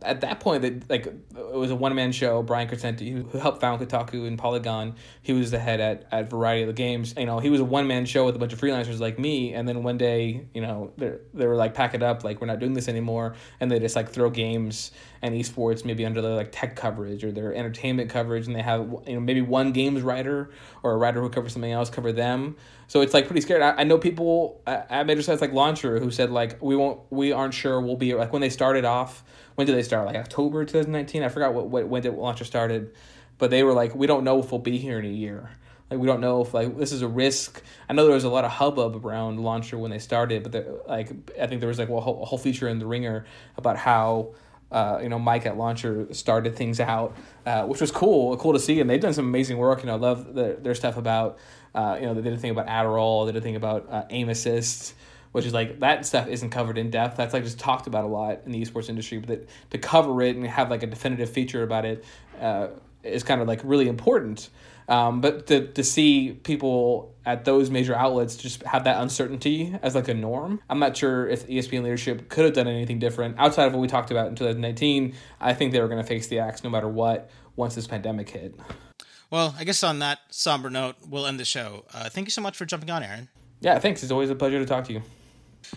at 0.00 0.22
that 0.22 0.40
point 0.40 0.62
they 0.62 0.80
like 0.88 1.06
it 1.06 1.54
was 1.54 1.70
a 1.70 1.76
one 1.76 1.94
man 1.94 2.10
show. 2.10 2.42
Brian 2.42 2.68
Crecente, 2.68 3.30
who 3.30 3.38
helped 3.38 3.60
found 3.60 3.80
Kotaku 3.82 4.26
and 4.26 4.38
Polygon, 4.38 4.94
he 5.20 5.34
was 5.34 5.50
the 5.50 5.58
head 5.58 5.80
at, 5.80 6.08
at 6.10 6.30
Variety 6.30 6.62
of 6.62 6.68
the 6.68 6.72
Games. 6.72 7.14
You 7.16 7.26
know, 7.26 7.38
he 7.38 7.50
was 7.50 7.60
a 7.60 7.64
one 7.64 7.86
man 7.86 8.06
show 8.06 8.24
with 8.24 8.34
a 8.34 8.38
bunch 8.38 8.54
of 8.54 8.60
freelancers 8.60 8.98
like 8.98 9.18
me. 9.18 9.52
And 9.52 9.68
then 9.68 9.82
one 9.82 9.98
day, 9.98 10.46
you 10.54 10.62
know, 10.62 10.92
they 10.96 11.12
they 11.34 11.46
were 11.46 11.56
like 11.56 11.74
pack 11.74 11.94
it 11.94 12.02
up, 12.02 12.24
like 12.24 12.40
we're 12.40 12.46
not 12.46 12.60
doing 12.60 12.72
this 12.72 12.88
anymore, 12.88 13.34
and 13.60 13.70
they 13.70 13.78
just 13.78 13.94
like 13.94 14.08
throw 14.08 14.30
games 14.30 14.90
and 15.20 15.34
esports 15.34 15.84
maybe 15.84 16.06
under 16.06 16.22
their 16.22 16.34
like 16.34 16.50
tech 16.52 16.74
coverage 16.74 17.24
or 17.24 17.32
their 17.32 17.54
entertainment 17.54 18.08
coverage, 18.08 18.46
and 18.46 18.56
they 18.56 18.62
have 18.62 18.80
you 19.06 19.14
know 19.14 19.20
maybe 19.20 19.42
one 19.42 19.72
games 19.72 20.00
writer 20.00 20.50
or 20.82 20.92
a 20.92 20.96
writer 20.96 21.20
who 21.20 21.28
covers 21.28 21.52
something 21.52 21.72
else 21.72 21.90
cover 21.90 22.12
them. 22.12 22.56
So 22.88 23.02
it's 23.02 23.12
like 23.14 23.26
pretty 23.26 23.42
scary. 23.42 23.62
I, 23.62 23.82
I 23.82 23.84
know 23.84 23.98
people 23.98 24.60
at 24.66 25.06
major 25.06 25.22
sites 25.22 25.42
like 25.42 25.52
Launcher 25.52 26.00
who 26.00 26.10
said 26.10 26.30
like 26.30 26.60
we 26.62 26.74
won't, 26.74 27.00
we 27.10 27.32
aren't 27.32 27.54
sure 27.54 27.80
we'll 27.80 27.96
be 27.96 28.14
like 28.14 28.32
when 28.32 28.40
they 28.40 28.50
started 28.50 28.84
off. 28.84 29.22
When 29.54 29.66
did 29.66 29.76
they 29.76 29.82
start? 29.82 30.06
Like 30.06 30.16
October 30.16 30.64
2019. 30.64 31.22
I 31.22 31.28
forgot 31.28 31.52
what, 31.52 31.68
what 31.68 31.86
when 31.86 32.02
did 32.02 32.14
Launcher 32.14 32.44
started, 32.44 32.92
but 33.36 33.50
they 33.50 33.62
were 33.62 33.74
like 33.74 33.94
we 33.94 34.06
don't 34.06 34.24
know 34.24 34.40
if 34.40 34.50
we'll 34.50 34.60
be 34.60 34.78
here 34.78 34.98
in 34.98 35.04
a 35.04 35.08
year. 35.08 35.50
Like 35.90 36.00
we 36.00 36.06
don't 36.06 36.20
know 36.20 36.42
if 36.42 36.54
like 36.54 36.78
this 36.78 36.92
is 36.92 37.02
a 37.02 37.08
risk. 37.08 37.62
I 37.90 37.92
know 37.92 38.04
there 38.04 38.14
was 38.14 38.24
a 38.24 38.30
lot 38.30 38.46
of 38.46 38.52
hubbub 38.52 39.04
around 39.04 39.38
Launcher 39.40 39.76
when 39.76 39.90
they 39.90 39.98
started, 39.98 40.50
but 40.50 40.88
like 40.88 41.10
I 41.38 41.46
think 41.46 41.60
there 41.60 41.68
was 41.68 41.78
like 41.78 41.90
a 41.90 42.00
whole, 42.00 42.22
a 42.22 42.24
whole 42.24 42.38
feature 42.38 42.68
in 42.68 42.78
the 42.78 42.86
Ringer 42.86 43.26
about 43.58 43.76
how 43.76 44.34
uh, 44.70 44.98
you 45.02 45.08
know, 45.08 45.18
Mike 45.18 45.46
at 45.46 45.56
Launcher 45.56 46.12
started 46.12 46.56
things 46.56 46.80
out, 46.80 47.16
uh, 47.46 47.64
which 47.64 47.80
was 47.80 47.90
cool, 47.90 48.36
cool 48.36 48.52
to 48.52 48.58
see. 48.58 48.80
And 48.80 48.88
they've 48.88 49.00
done 49.00 49.14
some 49.14 49.26
amazing 49.26 49.56
work. 49.56 49.80
You 49.80 49.86
know, 49.86 49.94
I 49.94 49.98
love 49.98 50.34
the, 50.34 50.58
their 50.60 50.74
stuff 50.74 50.96
about, 50.96 51.38
uh, 51.74 51.96
you 52.00 52.06
know, 52.06 52.14
they 52.14 52.22
did 52.22 52.34
a 52.34 52.38
thing 52.38 52.50
about 52.50 52.66
Adderall, 52.66 53.26
they 53.26 53.32
did 53.32 53.38
a 53.38 53.42
thing 53.42 53.56
about 53.56 53.86
uh, 53.90 54.04
aim 54.10 54.28
assist, 54.28 54.94
which 55.32 55.46
is 55.46 55.54
like 55.54 55.80
that 55.80 56.04
stuff 56.04 56.28
isn't 56.28 56.50
covered 56.50 56.76
in 56.76 56.90
depth. 56.90 57.16
That's 57.16 57.32
like 57.32 57.44
just 57.44 57.58
talked 57.58 57.86
about 57.86 58.04
a 58.04 58.08
lot 58.08 58.40
in 58.44 58.52
the 58.52 58.60
esports 58.60 58.88
industry, 58.88 59.18
but 59.18 59.28
that, 59.28 59.48
to 59.70 59.78
cover 59.78 60.20
it 60.22 60.36
and 60.36 60.46
have 60.46 60.70
like 60.70 60.82
a 60.82 60.86
definitive 60.86 61.30
feature 61.30 61.62
about 61.62 61.84
it 61.84 62.04
uh, 62.40 62.68
is 63.02 63.22
kind 63.22 63.40
of 63.40 63.48
like 63.48 63.60
really 63.64 63.88
important. 63.88 64.50
Um, 64.88 65.20
but 65.20 65.46
to, 65.48 65.66
to 65.72 65.84
see 65.84 66.32
people 66.32 67.14
at 67.26 67.44
those 67.44 67.70
major 67.70 67.94
outlets 67.94 68.36
just 68.36 68.62
have 68.62 68.84
that 68.84 69.00
uncertainty 69.02 69.76
as 69.82 69.94
like 69.94 70.08
a 70.08 70.14
norm, 70.14 70.60
I'm 70.70 70.78
not 70.78 70.96
sure 70.96 71.28
if 71.28 71.46
ESPN 71.46 71.82
leadership 71.82 72.30
could 72.30 72.46
have 72.46 72.54
done 72.54 72.66
anything 72.66 72.98
different 72.98 73.38
outside 73.38 73.66
of 73.66 73.74
what 73.74 73.80
we 73.80 73.88
talked 73.88 74.10
about 74.10 74.28
in 74.28 74.34
2019. 74.34 75.14
I 75.40 75.52
think 75.52 75.72
they 75.72 75.80
were 75.80 75.88
going 75.88 76.02
to 76.02 76.08
face 76.08 76.28
the 76.28 76.38
axe 76.38 76.64
no 76.64 76.70
matter 76.70 76.88
what 76.88 77.30
once 77.54 77.74
this 77.74 77.86
pandemic 77.86 78.30
hit. 78.30 78.58
Well, 79.30 79.54
I 79.58 79.64
guess 79.64 79.84
on 79.84 79.98
that 79.98 80.20
somber 80.30 80.70
note, 80.70 80.96
we'll 81.06 81.26
end 81.26 81.38
the 81.38 81.44
show. 81.44 81.84
Uh, 81.92 82.08
thank 82.08 82.26
you 82.26 82.30
so 82.30 82.40
much 82.40 82.56
for 82.56 82.64
jumping 82.64 82.90
on, 82.90 83.02
Aaron. 83.02 83.28
Yeah, 83.60 83.78
thanks. 83.78 84.02
It's 84.02 84.12
always 84.12 84.30
a 84.30 84.34
pleasure 84.34 84.58
to 84.58 84.64
talk 84.64 84.84
to 84.84 84.92
you. 84.94 85.02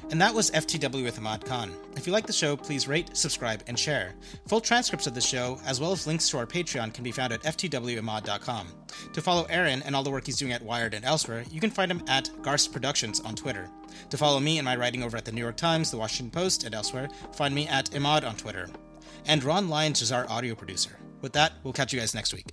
And 0.10 0.22
that 0.22 0.34
was 0.34 0.52
FTW 0.52 1.04
with 1.04 1.20
Imad 1.20 1.46
Khan. 1.46 1.74
If 1.96 2.08
you 2.08 2.14
like 2.14 2.26
the 2.26 2.34
show, 2.34 2.56
please 2.56 2.88
rate, 2.88 3.16
subscribe, 3.16 3.64
and 3.68 3.78
share. 3.78 4.14
Full 4.48 4.62
transcripts 4.62 5.08
of 5.08 5.14
the 5.14 5.22
show, 5.22 5.60
as 5.66 5.80
well 5.80 5.92
as 5.92 6.08
links 6.08 6.30
to 6.30 6.38
our 6.38 6.46
Patreon, 6.46 6.94
can 6.94 7.04
be 7.04 7.12
found 7.12 7.34
at 7.34 7.44
ftwimad.com. 7.44 8.68
To 9.14 9.22
follow 9.22 9.46
Aaron 9.50 9.82
and 9.84 9.96
all 9.96 10.04
the 10.04 10.12
work 10.12 10.26
he's 10.26 10.38
doing 10.38 10.54
at 10.54 10.64
Wired 10.64 10.94
and 10.94 11.06
elsewhere, 11.06 11.44
you 11.52 11.60
can 11.60 11.72
find 11.72 11.92
him 11.92 12.04
at 12.08 12.30
Garst 12.42 12.72
Productions 12.72 13.20
on 13.22 13.36
Twitter. 13.36 13.70
To 14.10 14.18
follow 14.18 14.40
me 14.40 14.58
and 14.58 14.66
my 14.66 14.76
writing 14.76 15.04
over 15.04 15.18
at 15.18 15.26
the 15.26 15.32
New 15.32 15.42
York 15.42 15.58
Times, 15.58 15.92
the 15.92 15.98
Washington 15.98 16.32
Post, 16.32 16.64
and 16.64 16.74
elsewhere, 16.74 17.10
find 17.34 17.54
me 17.54 17.68
at 17.68 17.92
Imad 17.92 18.28
on 18.28 18.36
Twitter. 18.36 18.70
And 19.26 19.44
Ron 19.44 19.70
Lyons 19.70 20.02
is 20.02 20.12
our 20.12 20.30
audio 20.30 20.56
producer. 20.56 20.98
With 21.22 21.34
that, 21.34 21.54
we'll 21.64 21.74
catch 21.74 21.94
you 21.94 22.00
guys 22.00 22.16
next 22.16 22.34
week. 22.34 22.48